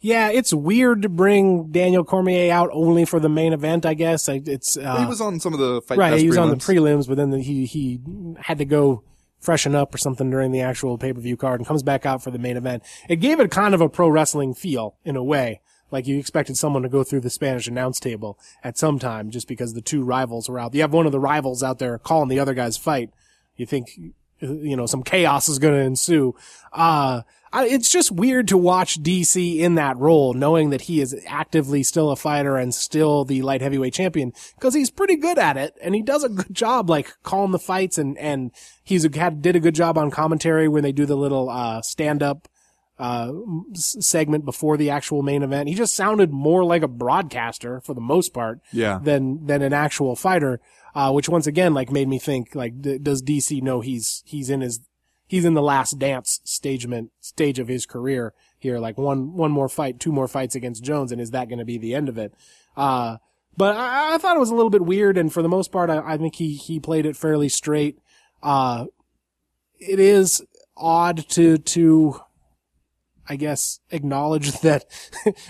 [0.00, 3.84] Yeah, it's weird to bring Daniel Cormier out only for the main event.
[3.84, 6.18] I guess it's uh, he was on some of the fight right.
[6.18, 7.04] He was on the prelims.
[7.04, 8.00] prelims, but then the, he he
[8.38, 9.02] had to go
[9.38, 12.22] freshen up or something during the actual pay per view card and comes back out
[12.22, 12.82] for the main event.
[13.10, 15.60] It gave it kind of a pro wrestling feel in a way.
[15.90, 19.48] Like you expected someone to go through the Spanish announce table at some time just
[19.48, 20.74] because the two rivals were out.
[20.74, 23.10] You have one of the rivals out there calling the other guy's fight.
[23.56, 23.90] You think,
[24.40, 26.34] you know, some chaos is going to ensue.
[26.72, 27.22] Uh,
[27.52, 31.82] I, it's just weird to watch DC in that role, knowing that he is actively
[31.82, 35.74] still a fighter and still the light heavyweight champion, because he's pretty good at it,
[35.82, 38.50] and he does a good job, like calling the fights, and and
[38.84, 42.22] he's had did a good job on commentary when they do the little uh, stand
[42.22, 42.48] up
[42.98, 43.32] uh,
[43.74, 45.68] segment before the actual main event.
[45.68, 48.98] He just sounded more like a broadcaster for the most part Yeah.
[49.02, 50.60] than than an actual fighter.
[50.94, 54.50] Uh, which once again like made me think like d- does DC know he's he's
[54.50, 54.80] in his
[55.28, 59.68] he's in the last dance stagement stage of his career here like one one more
[59.68, 62.18] fight two more fights against Jones and is that going to be the end of
[62.18, 62.32] it?
[62.76, 63.18] Uh,
[63.56, 65.88] but I, I thought it was a little bit weird and for the most part
[65.90, 67.98] I, I think he he played it fairly straight.
[68.42, 68.86] Uh,
[69.78, 70.42] it is
[70.76, 72.20] odd to to
[73.28, 74.84] I guess, acknowledge that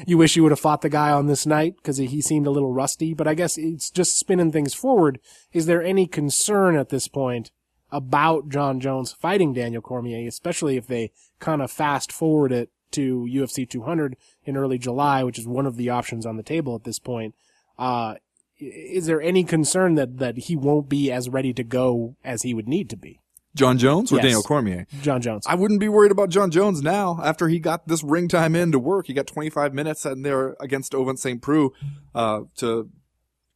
[0.07, 2.51] you wish you would have fought the guy on this night because he seemed a
[2.51, 3.15] little rusty.
[3.15, 5.21] But I guess it's just spinning things forward.
[5.53, 7.51] Is there any concern at this point
[7.91, 13.27] about Jon Jones fighting Daniel Cormier, especially if they kind of fast forward it to
[13.31, 16.85] UFC 200 in early July, which is one of the options on the table at
[16.85, 17.35] this point?
[17.79, 18.17] Uh,
[18.59, 22.55] is there any concern that, that he won't be as ready to go as he
[22.55, 23.21] would need to be?
[23.59, 24.23] Jon Jones or Yes.
[24.25, 24.87] Daniel Cormier?
[25.03, 25.45] Jon Jones.
[25.47, 28.71] I wouldn't be worried about Jon Jones now after he got this ring time in
[28.73, 29.07] to work.
[29.09, 31.43] He got 25 minutes in there against Ovince St.
[31.43, 31.71] Preux,
[32.15, 32.89] uh, to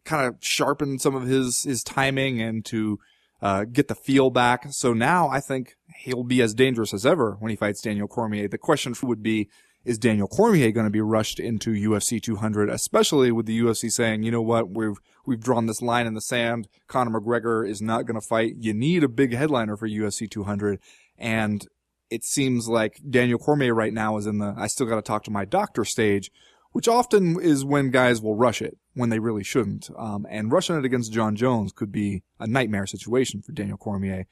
[0.04, 2.98] kind of sharpen some of his, his timing and to,
[3.40, 4.66] uh, get the feel back.
[4.70, 8.48] So now I think he'll be as dangerous as ever when he fights Daniel Cormier.
[8.48, 9.48] The question would be,
[9.84, 14.22] is Daniel Cormier going to be rushed into UFC 200, especially with the UFC saying,
[14.22, 16.68] you know what, we've, we've drawn this line in the sand.
[16.86, 18.54] Conor McGregor is not going to fight.
[18.58, 20.78] You need a big headliner for UFC 200.
[21.18, 21.66] And
[22.10, 25.24] it seems like Daniel Cormier right now is in the, I still got to talk
[25.24, 26.30] to my doctor stage,
[26.72, 29.90] which often is when guys will rush it when they really shouldn't.
[29.96, 34.26] Um, and rushing it against Jon Jones could be a nightmare situation for Daniel Cormier.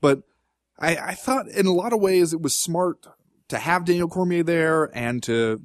[0.00, 0.22] But
[0.78, 3.06] I, I thought in a lot of ways it was smart
[3.50, 5.62] to have Daniel Cormier there and to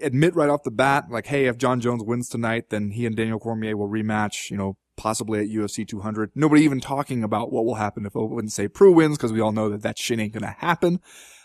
[0.00, 3.16] admit right off the bat, like, hey, if Jon Jones wins tonight, then he and
[3.16, 6.30] Daniel Cormier will rematch, you know, possibly at UFC 200.
[6.34, 8.72] Nobody even talking about what will happen if Ovince St.
[8.72, 11.00] Preux wins, because we all know that that shit ain't gonna happen.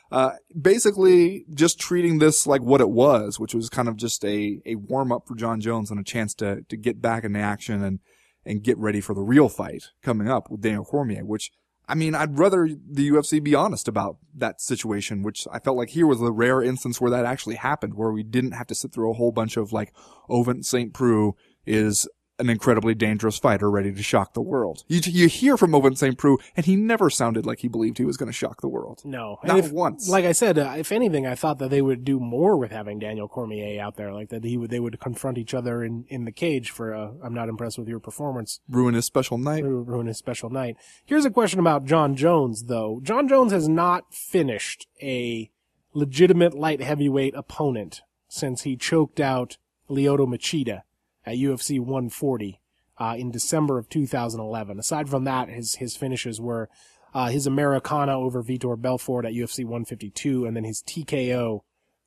[0.09, 4.61] Uh, basically just treating this like what it was, which was kind of just a,
[4.65, 7.83] a warm up for Jon Jones and a chance to, to get back into action
[7.83, 7.99] and,
[8.45, 11.51] and get ready for the real fight coming up with Daniel Cormier, which
[11.87, 15.91] I mean, I'd rather the UFC be honest about that situation, which I felt like
[15.91, 18.91] here was the rare instance where that actually happened, where we didn't have to sit
[18.91, 19.93] through a whole bunch of like,
[20.29, 20.93] Ovince St.
[20.93, 21.35] Preux
[21.65, 22.07] is
[22.39, 24.83] an incredibly dangerous fighter ready to shock the world.
[24.87, 26.17] You, you hear from Ovince St.
[26.17, 29.01] Preux, and he never sounded like he believed he was going to shock the world.
[29.03, 30.07] No, Not if- once.
[30.07, 32.99] Like I said, uh, if anything, I thought that they would do more with having
[32.99, 36.25] Daniel Cormier out there, like that he would they would confront each other in in
[36.25, 39.63] the cage for a "I'm not impressed with your performance" Ruin his special night.
[39.63, 40.77] ru- ruin his special night.
[41.05, 42.99] Here's a question about Jon Jones, though.
[43.03, 45.49] Jon Jones has not finished a
[45.93, 49.57] legitimate light heavyweight opponent since he choked out
[49.89, 50.81] Lyoto Machida
[51.27, 52.61] at UFC 140
[52.97, 54.79] uh, in December of 2011.
[54.79, 56.69] Aside from that, his his finishes were
[57.13, 61.61] uh, his Americana over Vitor Belfort at UFC 152, and then his TKO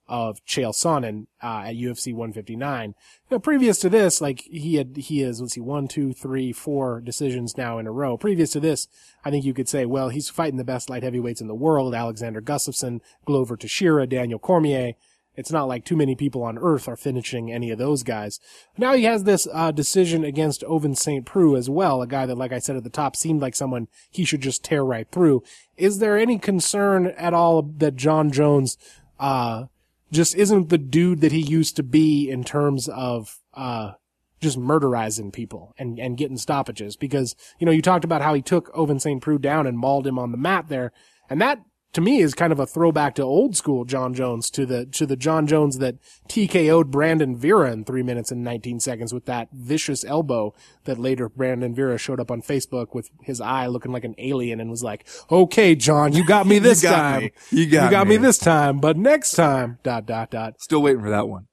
[0.08, 2.94] of Chael Sonnen uh, at UFC 159.
[3.30, 7.00] Now, previous to this, like he had, he has let's see, one, two, three, four
[7.00, 8.16] decisions now in a row.
[8.16, 8.88] Previous to this,
[9.24, 11.94] I think you could say, well, he's fighting the best light heavyweights in the world:
[11.94, 14.94] Alexander Gustafsson, Glover Teixeira, Daniel Cormier.
[15.36, 18.40] It's not like too many people on earth are finishing any of those guys.
[18.76, 21.24] Now he has this uh, decision against Ovince St.
[21.24, 23.88] Preux as well, a guy that, like I said at the top, seemed like someone
[24.10, 25.42] he should just tear right through.
[25.76, 28.76] Is there any concern at all that Jon Jones
[29.18, 29.66] uh,
[30.10, 33.92] just isn't the dude that he used to be in terms of uh,
[34.40, 36.96] just murderizing people and, and getting stoppages?
[36.96, 39.22] Because, you know, you talked about how he took Ovince St.
[39.22, 40.92] Preux down and mauled him on the mat there,
[41.30, 41.60] and that
[41.92, 45.06] to me is kind of a throwback to old school Jon Jones, to the to
[45.06, 45.96] the Jon Jones that
[46.28, 51.28] TKO'd Brandon Vera in three minutes and 19 seconds with that vicious elbow that later
[51.28, 54.82] Brandon Vera showed up on Facebook with his eye looking like an alien and was
[54.82, 57.22] like, "Okay, John, you got me this you got time.
[57.22, 57.32] me.
[57.50, 60.60] You got me me." this time, but next time." Dot dot dot.
[60.60, 61.46] Still waiting for that one.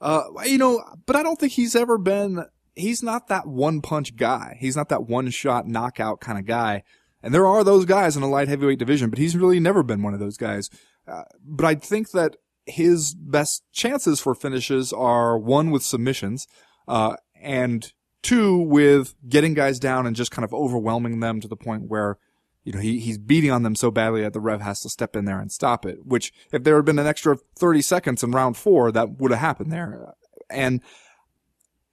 [0.00, 4.16] Uh, you know, but I don't think he's ever been, he's not that one punch
[4.16, 4.56] guy.
[4.60, 6.82] He's not that one shot knockout kind of guy.
[7.24, 10.02] And there are those guys in the light heavyweight division, but he's really never been
[10.02, 10.68] one of those guys.
[11.08, 16.46] Uh, but I think that his best chances for finishes are one with submissions,
[16.86, 21.56] uh, and two with getting guys down and just kind of overwhelming them to the
[21.56, 22.18] point where
[22.62, 25.14] you know, he, he's beating on them so badly that the rev has to step
[25.16, 28.32] in there and stop it, which if there had been an extra 30 seconds in
[28.32, 30.14] round four, that would have happened there.
[30.48, 30.80] And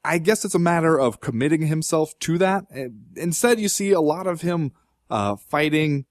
[0.04, 2.66] I guess it's a matter of committing himself to that.
[3.16, 4.72] Instead, you see a lot of him,
[5.12, 6.06] uh, fighting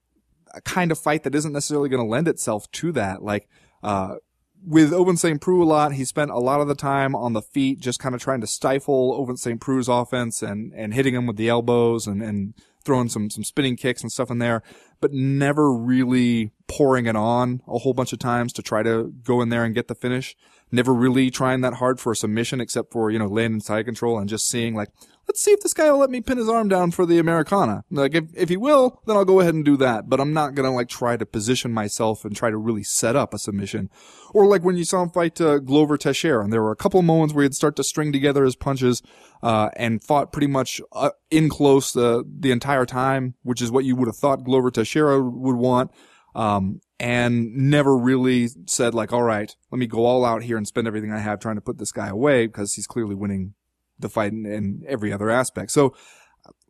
[0.55, 3.23] a kind of fight that isn't necessarily going to lend itself to that.
[3.23, 3.49] Like,
[3.83, 4.17] uh,
[4.65, 5.41] with Ovince St.
[5.41, 8.15] Preux a lot, he spent a lot of the time on the feet, just kind
[8.15, 9.61] of trying to stifle Ovince St.
[9.61, 13.77] Preux's offense and, and hitting him with the elbows and, and throwing some, some spinning
[13.77, 14.63] kicks and stuff in there,
[15.01, 19.41] but never really pouring it on a whole bunch of times to try to go
[19.41, 20.37] in there and get the finish.
[20.71, 23.87] Never really trying that hard for a submission except for, you know, laying in side
[23.87, 24.89] control and just seeing like,
[25.31, 27.85] let's see if this guy will let me pin his arm down for the Americana.
[27.89, 30.09] Like if, if he will, then I'll go ahead and do that.
[30.09, 33.33] But I'm not gonna like try to position myself and try to really set up
[33.33, 33.91] a submission.
[34.35, 37.01] Or like when you saw him fight uh, Glover Teixeira, and there were a couple
[37.03, 39.03] moments where he'd start to string together his punches,
[39.41, 43.85] uh, and fought pretty much uh, in close uh, the entire time, which is what
[43.85, 45.93] you would have thought Glover Teixeira would want.
[46.35, 50.67] Um, and never really said like, all right, let me go all out here and
[50.67, 53.55] spend everything I have trying to put this guy away because he's clearly winning
[54.01, 55.71] the fight in, in every other aspect.
[55.71, 55.95] So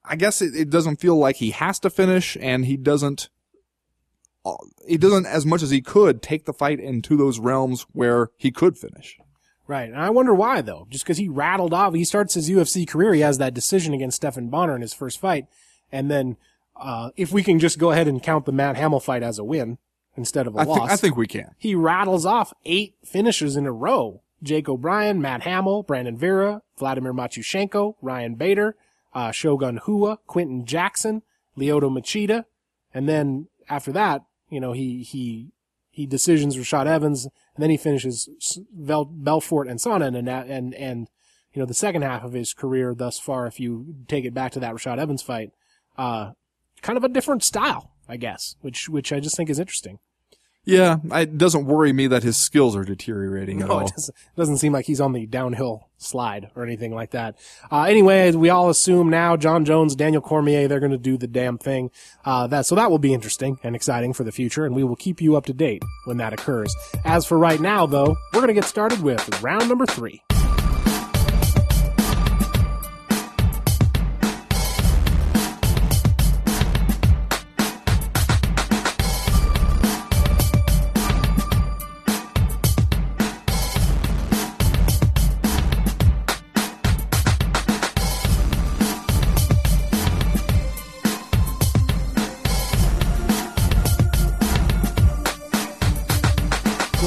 [0.04, 3.28] I guess it, it doesn't feel like he has to finish and he doesn't,
[4.44, 4.54] uh,
[4.86, 8.50] he doesn't as much as he could take the fight into those realms where he
[8.50, 9.18] could finish.
[9.66, 9.88] Right.
[9.90, 10.86] And I wonder why though.
[10.90, 14.16] Just because he rattled off, he starts his UFC career, he has that decision against
[14.16, 15.46] Stephan Bonnar in his first fight.
[15.92, 16.36] And then,
[16.76, 19.44] uh, if we can just go ahead and count the Matt Hamill fight as a
[19.44, 19.76] win
[20.16, 20.78] instead of a I loss.
[20.78, 21.54] think, I think we can.
[21.58, 24.22] he rattles off eight finishes in a row.
[24.42, 28.76] Jake O'Brien, Matt Hamill, Brandon Vera, Vladimir Matyushenko, Ryan Bader,
[29.14, 31.22] uh, Shogun Rua, Quinton Jackson,
[31.56, 32.44] Lyoto Machida.
[32.94, 35.52] And then after that, you know, he, he,
[35.90, 38.28] he decisions Rashad Evans and then he finishes
[38.72, 41.08] Bel- Belfort and Sonnen and, and, and,
[41.52, 44.52] you know, the second half of his career thus far, if you take it back
[44.52, 45.50] to that Rashad Evans fight,
[45.98, 46.32] uh,
[46.80, 49.98] kind of a different style, I guess, which, which I just think is interesting.
[50.64, 53.86] Yeah, it doesn't worry me that his skills are deteriorating at all.
[53.86, 57.36] it doesn't, doesn't seem like he's on the downhill slide or anything like that.
[57.72, 61.26] Uh, anyway, we all assume now Jon Jones, Daniel Cormier, they're going to do the
[61.26, 61.90] damn thing.
[62.24, 64.96] Uh, that, so that will be interesting and exciting for the future, and we will
[64.96, 66.74] keep you up to date when that occurs.
[67.04, 70.22] As for right now, though, we're going to get started with round number three.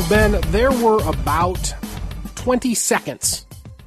[0.10, 1.74] Ben, there were about
[2.36, 3.46] 20 seconds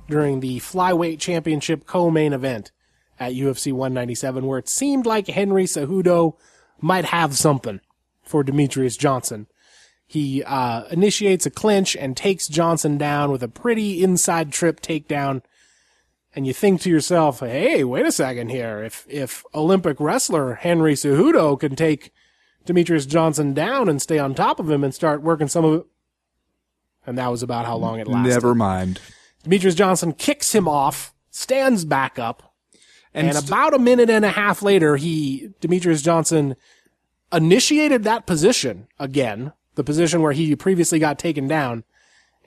[0.09, 2.73] during the flyweight championship co-main event
[3.21, 6.37] at UFC 197 where it seemed like Henry Cejudo
[6.81, 7.81] might have something
[8.23, 9.47] for Demetrious Johnson.
[10.07, 15.43] He uh, initiates a clinch and takes Johnson down with a pretty inside trip takedown.
[16.35, 18.83] And you think to yourself, hey, wait a second here.
[18.83, 22.13] If, if Olympic wrestler Henry Cejudo can take
[22.67, 25.85] Demetrious Johnson down and stay on top of him and start working some of.
[27.07, 28.31] And that was about how long it lasted.
[28.31, 29.01] Never mind.
[29.45, 32.53] Demetrious Johnson kicks him off, stands back up,
[33.15, 36.57] And, and st- about a minute and a half later, he, Demetrious Johnson,
[37.33, 41.85] initiated that position again, the position where he previously got taken down,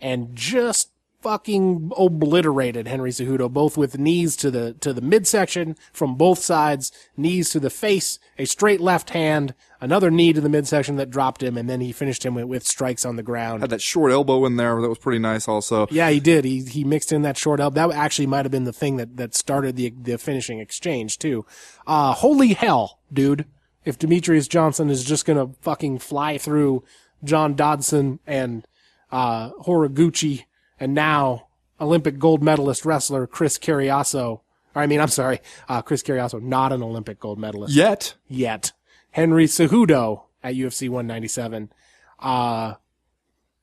[0.02, 0.90] and just
[1.22, 6.92] fucking obliterated Henry Cejudo, both with knees to the, to the midsection from both sides,
[7.18, 11.44] knees to the face, a straight left hand, another knee to the midsection that dropped
[11.44, 13.62] him, and then he finished him with, with strikes on the ground.
[13.62, 15.88] had that short elbow in there that was pretty nice also.
[15.92, 16.46] Yeah, he did.
[16.46, 17.88] He he mixed in that short elbow.
[17.88, 21.46] That actually might have been the thing that that started the the finishing exchange too.
[21.86, 23.46] Uh, holy hell, dude!
[23.86, 26.84] If Demetrious Johnson is just gonna fucking fly through
[27.24, 28.66] John Dodson and
[29.12, 30.46] uh, Horiguchi,
[30.80, 31.48] and now
[31.80, 34.42] Olympic gold medalist wrestler Chris Cariaso.
[34.76, 38.72] I mean, I'm sorry, uh, Chris Cariaso, not an Olympic gold medalist Yet, yet.
[39.12, 41.72] Henry Cejudo at UFC 197.
[42.20, 42.76] Uh,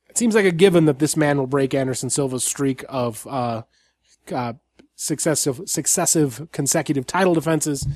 [0.09, 3.63] it seems like a given that this man will break Anderson Silva's streak of uh,
[4.33, 4.55] uh,
[4.95, 7.87] successive successive consecutive title defenses,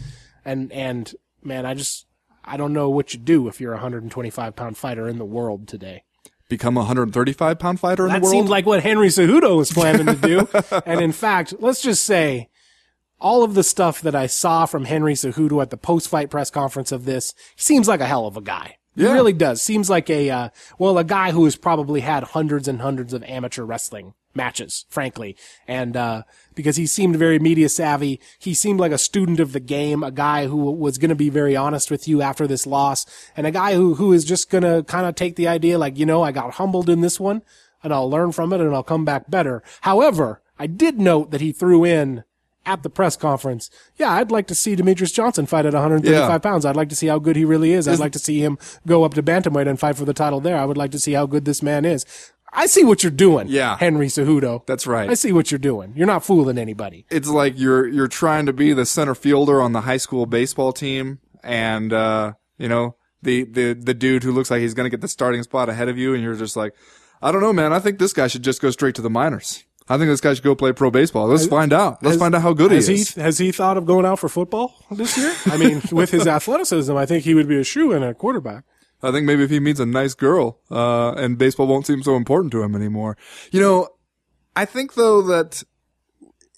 [0.45, 2.07] and and man, I just
[2.45, 5.67] I don't know what you do if you're a 125 pound fighter in the world
[5.67, 6.05] today.
[6.51, 8.33] Become a 135 pound fighter in That the world.
[8.33, 10.49] That seemed like what Henry Cejudo was planning to do.
[10.87, 12.51] and in fact, let's just say
[13.19, 16.93] all of the stuff that I saw from Henry Cejudo at the post-fight press conference
[16.93, 18.77] of this, he seems like a hell of a guy.
[18.97, 19.13] He Yeah.
[19.13, 19.63] really does.
[19.63, 23.23] Seems like a, uh, well, a guy who has probably had hundreds and hundreds of
[23.25, 25.37] amateur wrestling matches, frankly.
[25.67, 26.23] And, uh,
[26.55, 30.11] because he seemed very media savvy, he seemed like a student of the game, a
[30.11, 33.51] guy who was going to be very honest with you after this loss, and a
[33.51, 36.23] guy who, who is just going to kind of take the idea like, you know,
[36.23, 37.43] I got humbled in this one,
[37.83, 39.63] and I'll learn from it and I'll come back better.
[39.83, 42.25] However, I did note that he threw in
[42.71, 46.39] at the press conference, yeah, I'd like to see Demetrious Johnson fight at 135 Yeah.
[46.39, 46.65] pounds.
[46.65, 47.89] I'd like to see how good he really is.
[47.89, 50.57] I'd like to see him go up to bantamweight and fight for the title there.
[50.57, 52.05] I would like to see how good this man is.
[52.53, 53.77] I see what you're doing, Yeah.
[53.77, 54.67] Henry Cejudo.
[54.67, 55.09] That's right.
[55.09, 55.93] I see what you're doing.
[55.97, 57.07] You're not fooling anybody.
[57.11, 60.73] it's like you're you're trying to be the center fielder on the high school baseball
[60.73, 65.01] team, and uh, you know the the the dude who looks like he's gonna get
[65.01, 66.75] the starting spot ahead of you, and you're just like,
[67.23, 67.73] I don't know, man.
[67.73, 69.65] I think this guy should just go straight to the minors.
[69.89, 71.27] I think this guy should go play pro baseball.
[71.27, 72.03] Let's find out.
[72.03, 72.87] Let's find out how good he is.
[72.87, 75.35] he has he thought of going out for football this year?
[75.47, 78.65] I mean, with his athleticism, I think he would be a shoe in at quarterback.
[79.03, 82.17] I think maybe if he meets a nice girl, uh, and baseball won't seem so
[82.17, 83.17] important to him anymore.
[83.51, 83.89] You know,
[84.55, 85.65] I think though that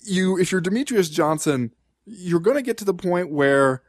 [0.03, 1.73] you, if you're Demetrious Johnson,
[2.05, 3.83] you're going to get to the point where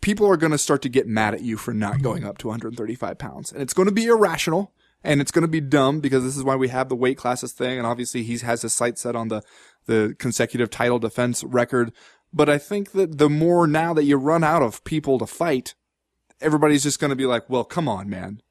[0.00, 2.48] people are going to start to get mad at you for not going up to
[2.48, 3.52] 135 pounds.
[3.52, 4.72] And it's going to be irrational
[5.04, 7.52] and it's going to be dumb because this is why we have the weight classes
[7.52, 7.78] thing.
[7.78, 9.42] And obviously he has his sights set on the,
[9.86, 11.92] the consecutive title defense record.
[12.32, 15.74] But I think that the more now that you run out of people to fight,
[16.40, 18.42] everybody's just going to be like, well, come on, man.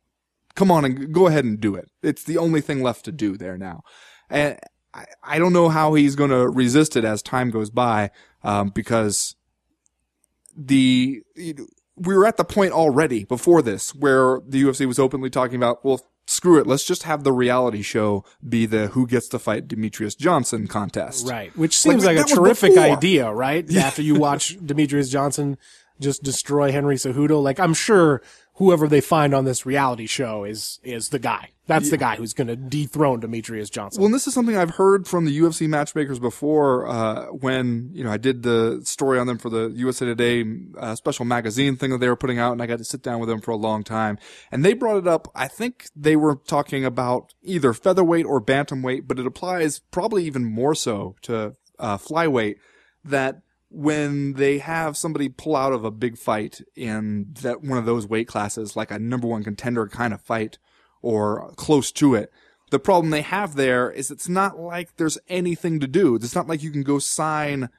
[0.55, 1.89] Come on and go ahead and do it.
[2.01, 3.81] It's the only thing left to do there now.
[4.29, 4.57] And
[4.93, 8.09] I, I don't know how he's going to resist it as time goes by,
[8.43, 9.35] um, because
[10.55, 15.57] the, we were at the point already before this where the UFC was openly talking
[15.57, 19.39] about, well, screw it, let's just have the reality show be the who gets to
[19.39, 21.27] fight Demetrious Johnson contest.
[21.27, 21.55] Right.
[21.57, 23.69] Which seems like, Like, a terrific idea, right?
[23.75, 25.57] After you watch Demetrious Johnson
[25.99, 28.21] just destroy Henry Cejudo, like I'm sure
[28.57, 31.51] whoever they find on this reality show is is the guy.
[31.67, 33.99] That's the guy who's going to dethrone Demetrious Johnson.
[33.99, 36.87] Well, and this is something I've heard from the UFC matchmakers before.
[36.87, 40.45] Uh, when you know I did the story on them for the USA Today
[40.77, 43.19] uh, special magazine thing that they were putting out, and I got to sit down
[43.19, 44.17] with them for a long time.
[44.51, 45.27] And they brought it up.
[45.35, 50.45] I think they were talking about either featherweight or bantamweight, but it applies probably even
[50.45, 52.55] more so to uh, flyweight.
[53.03, 57.85] That when they have somebody pull out of a big fight in that one of
[57.85, 60.57] those weight classes, like a number one contender kind of fight
[61.01, 62.31] or close to it.
[62.69, 66.15] The problem they have there is it's not like there's anything to do.
[66.15, 67.69] It's not like you can go sign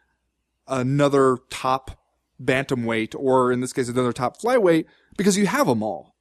[0.66, 1.98] another top
[2.42, 4.84] bantamweight or in this case another top flyweight
[5.16, 6.14] because you have them all.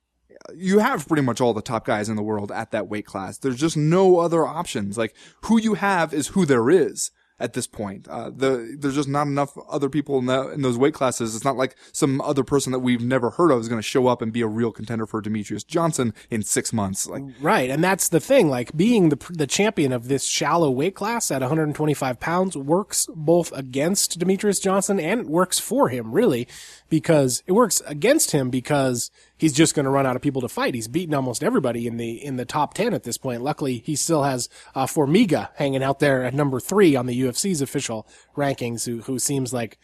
[0.55, 3.37] You have pretty much all the top guys in the world at that weight class.
[3.37, 4.97] There's just no other options.
[4.97, 5.13] Like
[5.43, 8.07] who you have is who there is at this point.
[8.07, 11.35] Uh, the, there's just not enough other people in, in those weight classes.
[11.35, 14.07] It's not like some other person that we've never heard of is going to show
[14.07, 17.07] up and be a real contender for Demetrious Johnson in six months.
[17.07, 18.49] Like, Right, and that's the thing.
[18.49, 23.51] Like being the the champion of this shallow weight class at 125 pounds works both
[23.51, 26.47] against Demetrious Johnson and it works for him, really,
[26.89, 30.49] because it works against him because he's just going to run out of people to
[30.49, 30.73] fight.
[30.75, 33.41] He's beaten almost everybody in the in the top 10 at this point.
[33.41, 37.61] Luckily, he still has uh, Formiga hanging out there at number three on the UFC's
[37.61, 39.77] official rankings, who who seems like.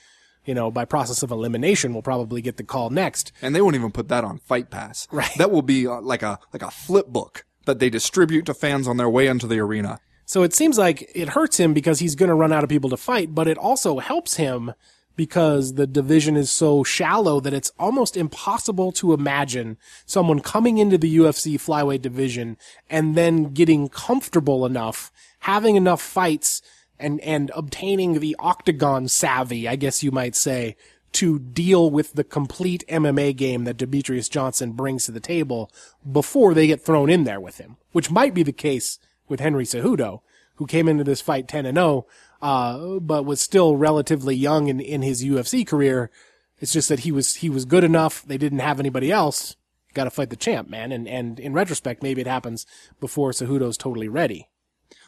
[0.46, 3.32] You know, by process of elimination, will probably get the call next.
[3.42, 5.08] and they won't even put that on Fight Pass.
[5.10, 5.32] Right.
[5.38, 8.86] That will be uh, like a like a flip book that they distribute to fans
[8.86, 10.02] on their way into the arena.
[10.26, 12.90] So it seems like it hurts him because he's going to run out of people
[12.90, 14.74] to fight, but it also helps him
[15.16, 20.98] because the division is so shallow that it's almost impossible to imagine someone coming into
[20.98, 22.58] the UFC flyweight division
[22.90, 26.62] and then getting comfortable enough, having enough fights
[27.00, 30.76] and, and obtaining the octagon savvy, I guess you might say,
[31.14, 35.72] to deal with the complete MMA game that Demetrious Johnson brings to the table
[36.12, 39.64] before they get thrown in there with him, which might be the case with Henry
[39.64, 40.22] Cejudo,
[40.56, 42.06] who came into this fight 10 and 0,
[42.44, 46.12] uh, but was still relatively young in, in his UFC career.
[46.60, 48.22] It's just that he was, he was good enough.
[48.24, 49.56] They didn't have anybody else.
[49.94, 50.92] Got to fight the champ, man.
[50.92, 52.66] And, and in retrospect, maybe it happens
[53.00, 54.50] before Cejudo's totally ready.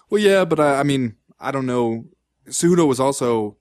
[0.09, 2.05] Well, yeah, but I, I mean, I don't know.
[2.47, 3.57] Cejudo was also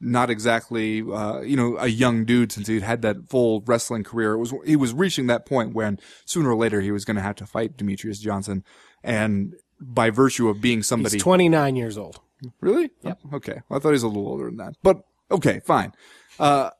[0.00, 4.34] not exactly, uh, you know, a young dude since he'd had that full wrestling career.
[4.34, 7.22] It was he was reaching that point when sooner or later he was going to
[7.22, 8.62] have to fight Demetrious Johnson,
[9.02, 12.20] and by virtue of being somebody, He's 29 years old.
[12.60, 12.90] Really?
[13.02, 13.18] Yep.
[13.34, 13.60] okay.
[13.68, 14.74] Well, I thought he was a little older than that.
[14.82, 15.92] But okay, fine.
[16.38, 16.70] Uh,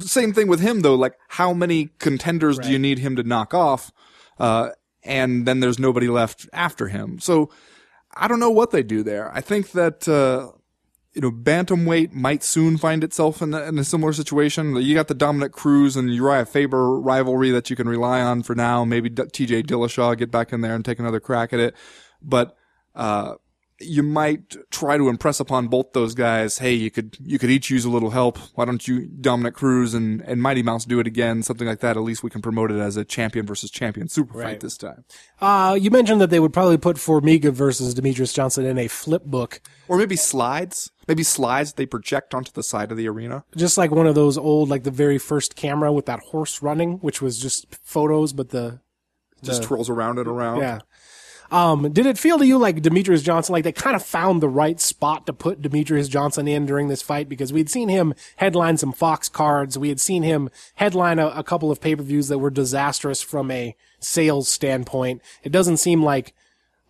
[0.00, 0.94] same thing with him though.
[0.94, 3.90] Like, how many contenders do you need him to knock off?
[4.38, 4.70] Uh,
[5.02, 7.18] and then there's nobody left after him.
[7.18, 7.50] So
[8.14, 9.32] I don't know what they do there.
[9.34, 10.52] I think that, uh,
[11.14, 14.76] you know, bantamweight might soon find itself in, a- in a similar situation.
[14.76, 18.54] You got the Dominick Cruz and Uriah Faber rivalry that you can rely on for
[18.54, 18.84] now.
[18.84, 21.74] Maybe D- TJ Dillashaw get back in there and take another crack at it.
[22.22, 22.56] But,
[22.94, 23.34] uh,
[23.80, 27.70] you might try to impress upon both those guys, hey, you could you could each
[27.70, 28.36] use a little help.
[28.54, 31.42] Why don't you Dominick Cruz and, and Mighty Mouse do it again?
[31.42, 31.96] Something like that.
[31.96, 35.04] At least we can promote it as a champion versus champion super fight this time.
[35.40, 39.24] Uh, you mentioned that they would probably put Formiga versus Demetrious Johnson in a flip
[39.24, 39.60] book.
[39.86, 40.90] Or maybe slides.
[41.06, 43.44] Maybe slides they project onto the side of the arena.
[43.56, 46.94] just like one of those old, like the very first camera with that horse running,
[46.98, 48.80] which was just photos, but the
[49.42, 50.58] Just twirls around and around.
[50.60, 50.80] yeah.
[51.50, 54.48] Um, did it feel to you like Demetrious Johnson, like they kind of found the
[54.48, 57.28] right spot to put Demetrious Johnson in during this fight?
[57.28, 59.78] Because we'd seen him headline some Fox cards.
[59.78, 63.74] We had seen him headline a, a couple of pay-per-views that were disastrous from a
[63.98, 65.22] sales standpoint.
[65.42, 66.34] It doesn't seem like,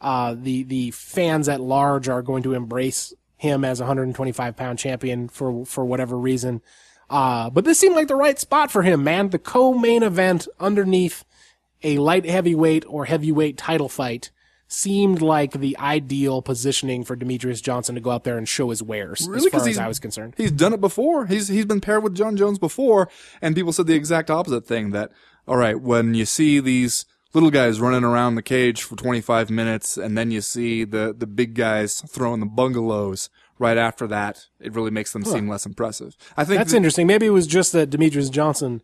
[0.00, 4.78] uh, the, the fans at large are going to embrace him as a 125 pound
[4.78, 6.62] champion for, for whatever reason.
[7.08, 9.30] Uh, but this seemed like the right spot for him, man.
[9.30, 11.24] The co-main event underneath
[11.82, 14.30] a light heavyweight or heavyweight title fight
[14.68, 18.82] seemed like the ideal positioning for Demetrious Johnson to go out there and show his
[18.82, 19.46] wares, Really?
[19.46, 20.34] as far as I was concerned.
[20.36, 21.26] He's done it before.
[21.26, 23.08] He's he's been paired with Jon Jones before,
[23.40, 24.90] and people said the exact opposite thing.
[24.90, 25.10] That
[25.46, 29.96] all right, when you see these little guys running around the cage for 25 minutes,
[29.96, 34.74] and then you see the the big guys throwing the bungalows right after that, it
[34.74, 36.14] really makes them seem less impressive.
[36.36, 37.06] I think That's th- interesting.
[37.08, 38.82] Maybe it was just that Demetrious Johnson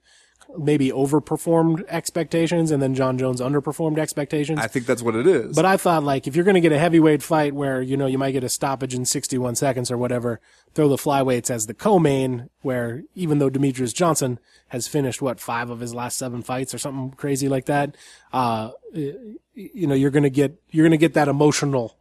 [0.56, 4.58] maybe overperformed expectations and then Jon Jones underperformed expectations.
[4.58, 5.54] I think that's what it is.
[5.56, 8.06] But I thought like if you're going to get a heavyweight fight where you know
[8.06, 10.40] you might get a stoppage in 61 seconds or whatever,
[10.74, 12.50] throw the flyweights as the co-main.
[12.62, 14.38] Where even though Demetrious Johnson
[14.68, 17.96] has finished what five of his last seven fights or something crazy like that,
[18.32, 21.98] uh, you know you're going to get you're going to get that emotional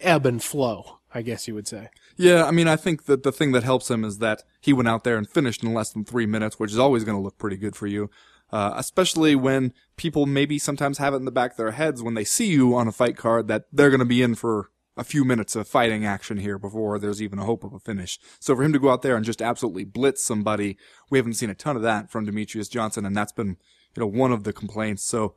[0.00, 0.98] ebb and flow.
[1.14, 1.90] I guess you would say.
[2.16, 4.88] Yeah, I mean, I think that the thing that helps him is that he went
[4.88, 7.38] out there and finished in less than three minutes, which is always going to look
[7.38, 8.10] pretty good for you.
[8.52, 12.14] Uh, especially when people maybe sometimes have it in the back of their heads when
[12.14, 15.02] they see you on a fight card that they're going to be in for a
[15.02, 18.18] few minutes of fighting action here before there's even a hope of a finish.
[18.38, 20.76] So for him to go out there and just absolutely blitz somebody,
[21.10, 23.56] we haven't seen a ton of that from Demetrious Johnson, and that's been,
[23.96, 25.02] you know, one of the complaints.
[25.02, 25.34] So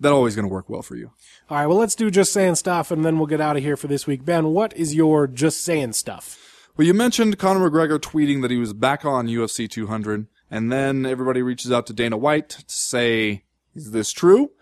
[0.00, 1.12] that always going to work well for you.
[1.48, 3.76] All right, well let's do just saying stuff and then we'll get out of here
[3.76, 4.24] for this week.
[4.24, 6.38] Ben, what is your just saying stuff?
[6.76, 11.04] Well, you mentioned Conor McGregor tweeting that he was back on UFC 200, and then
[11.04, 13.44] everybody reaches out to Dana White to say,
[13.74, 14.52] is this true?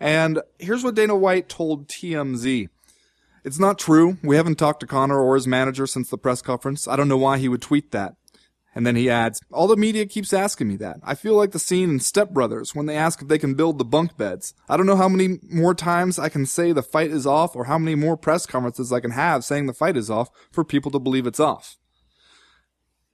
[0.00, 2.68] And here's what Dana White told TMZ.
[3.44, 4.18] It's not true.
[4.22, 6.88] We haven't talked to Conor or his manager since the press conference.
[6.88, 8.16] I don't know why he would tweet that.
[8.74, 10.98] And then he adds, all the media keeps asking me that.
[11.02, 13.78] I feel like the scene in Step Brothers when they ask if they can build
[13.78, 14.54] the bunk beds.
[14.68, 17.64] I don't know how many more times I can say the fight is off or
[17.64, 20.90] how many more press conferences I can have saying the fight is off for people
[20.92, 21.76] to believe it's off.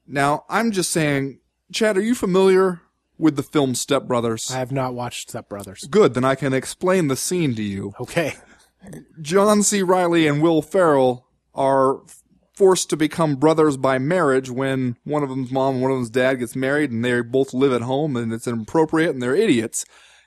[0.06, 1.40] Now, I'm just saying,
[1.72, 2.82] Chad, are you familiar
[3.16, 4.50] with the film Step Brothers?
[4.50, 5.84] I have not watched Step Brothers.
[5.84, 7.94] Good, then I can explain the scene to you.
[8.00, 8.34] Okay.
[9.22, 9.82] John C.
[9.82, 12.00] Reilly and Will Ferrell are
[12.54, 16.10] forced to become brothers by marriage when one of them's mom and one of them's
[16.10, 19.84] dad gets married and they both live at home and it's inappropriate and they're idiots.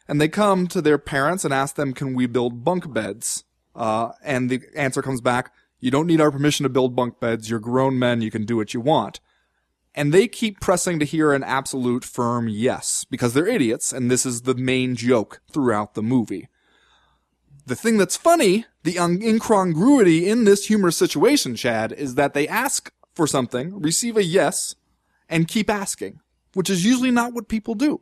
[0.07, 3.43] And they come to their parents and ask them, can we build bunk beds?
[3.75, 7.49] Uh, and the answer comes back, you don't need our permission to build bunk beds.
[7.49, 8.21] You're grown men.
[8.21, 9.19] You can do what you want.
[9.93, 14.25] And they keep pressing to hear an absolute firm yes because they're idiots and this
[14.25, 16.49] is the main joke throughout the movie.
[17.67, 22.93] The thing that's funny, the incongruity in this humorous situation, Chad, is that they ask
[23.13, 24.75] for something, receive a yes,
[25.27, 26.21] and keep asking,
[26.53, 27.99] which is usually not what people do.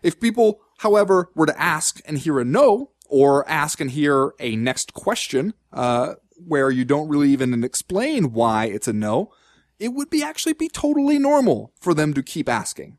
[0.00, 4.54] If people, however, were to ask and hear a no, or ask and hear a
[4.54, 9.32] next question, uh, where you don't really even explain why it's a no,
[9.80, 12.98] it would be actually be totally normal for them to keep asking.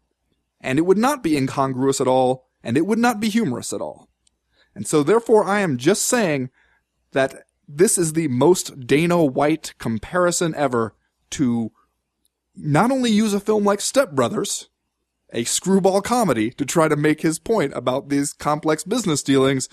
[0.60, 3.80] And it would not be incongruous at all, and it would not be humorous at
[3.80, 4.09] all.
[4.80, 6.52] And so therefore I am just saying
[7.12, 10.96] that this is the most Dana White comparison ever
[11.32, 11.74] to
[12.56, 14.70] not only use a film like Step Brothers,
[15.34, 19.68] a screwball comedy to try to make his point about these complex business dealings,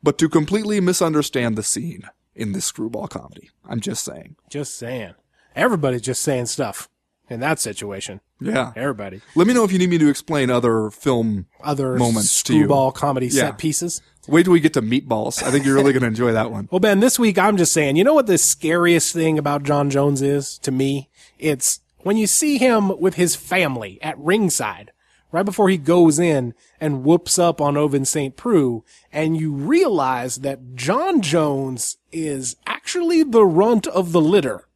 [0.00, 3.50] but to completely misunderstand the scene in this screwball comedy.
[3.68, 4.36] I'm just saying.
[4.48, 5.14] Just saying.
[5.56, 6.88] Everybody's just saying stuff
[7.28, 8.20] in that situation.
[8.40, 8.72] Yeah.
[8.76, 9.22] Everybody.
[9.34, 12.60] Let me know if you need me to explain other film Other moments to you.
[12.60, 13.32] screwball comedy Yeah.
[13.48, 14.02] set pieces.
[14.28, 15.42] Wait till we get to meatballs.
[15.42, 16.68] I think you're really going to enjoy that one.
[16.70, 19.88] Well, Ben, this week I'm just saying, you know what the scariest thing about Jon
[19.88, 21.08] Jones is to me?
[21.38, 24.90] It's when you see him with his family at ringside,
[25.30, 28.36] right before he goes in and whoops up on Ovince St.
[28.36, 34.66] Preux, and you realize that Jon Jones is actually the runt of the litter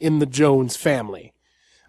[0.00, 1.32] in the Jones family.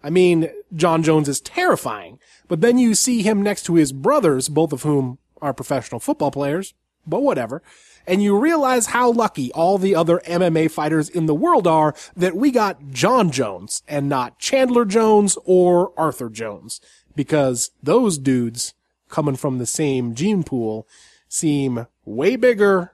[0.04, 4.48] I mean, Jon Jones is terrifying, but then you see him next to his brothers,
[4.48, 6.74] both of whom are professional football players,
[7.08, 7.62] but whatever.
[8.06, 12.34] And you realize how lucky all the other MMA fighters in the world are that
[12.34, 16.80] we got Jon Jones and not Chandler Jones or Arthur Jones.
[17.14, 18.72] Because those dudes
[19.08, 20.86] coming from the same gene pool
[21.28, 22.92] seem way bigger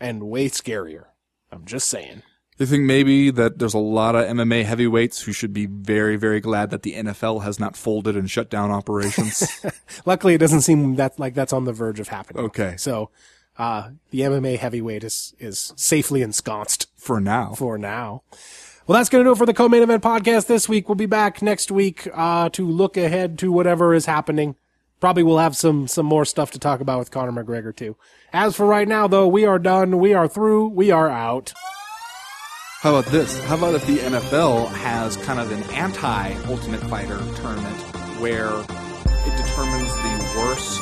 [0.00, 1.06] and way scarier.
[1.52, 2.22] I'm just saying.
[2.58, 6.40] You think maybe that there's a lot of MMA heavyweights who should be very, very
[6.40, 9.46] glad that the NFL has not folded and shut down operations?
[10.06, 12.44] Luckily, it doesn't seem that like that's on the verge of happening.
[12.46, 12.74] Okay.
[12.78, 13.10] So,
[13.58, 17.52] uh, the MMA heavyweight is, is safely ensconced for now.
[17.54, 18.22] for now.
[18.86, 20.88] Well, that's going to do it for the co-main event podcast this week.
[20.88, 24.54] We'll be back next week, uh, to look ahead to whatever is happening.
[25.00, 27.96] Probably we'll have some, some more stuff to talk about with Conor McGregor too.
[28.32, 29.98] As for right now though, we are done.
[29.98, 30.68] We are through.
[30.68, 31.52] We are out.
[32.80, 33.42] How about this?
[33.44, 37.76] How about if the NFL has kind of an anti Ultimate Fighter tournament
[38.20, 40.80] where it determines the worst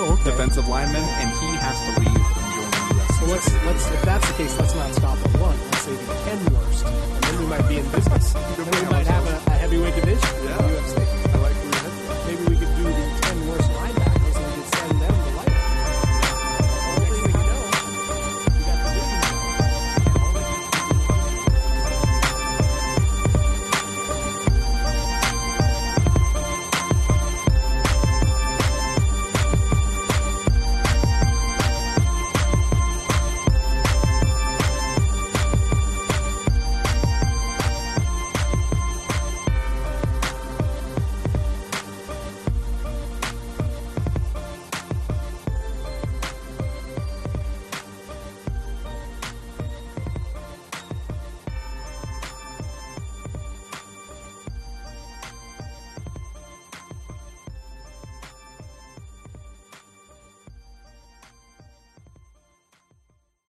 [0.00, 0.30] Oh, okay.
[0.30, 3.28] defensive lineman and he has to leave and join the UFC?
[3.28, 5.58] let's let's if that's the case, let's not stop at one.
[5.70, 8.32] Let's say the ten worst, and then we might be in business.
[8.32, 10.28] Then we might have a, a heavyweight division.
[10.44, 10.67] Yeah.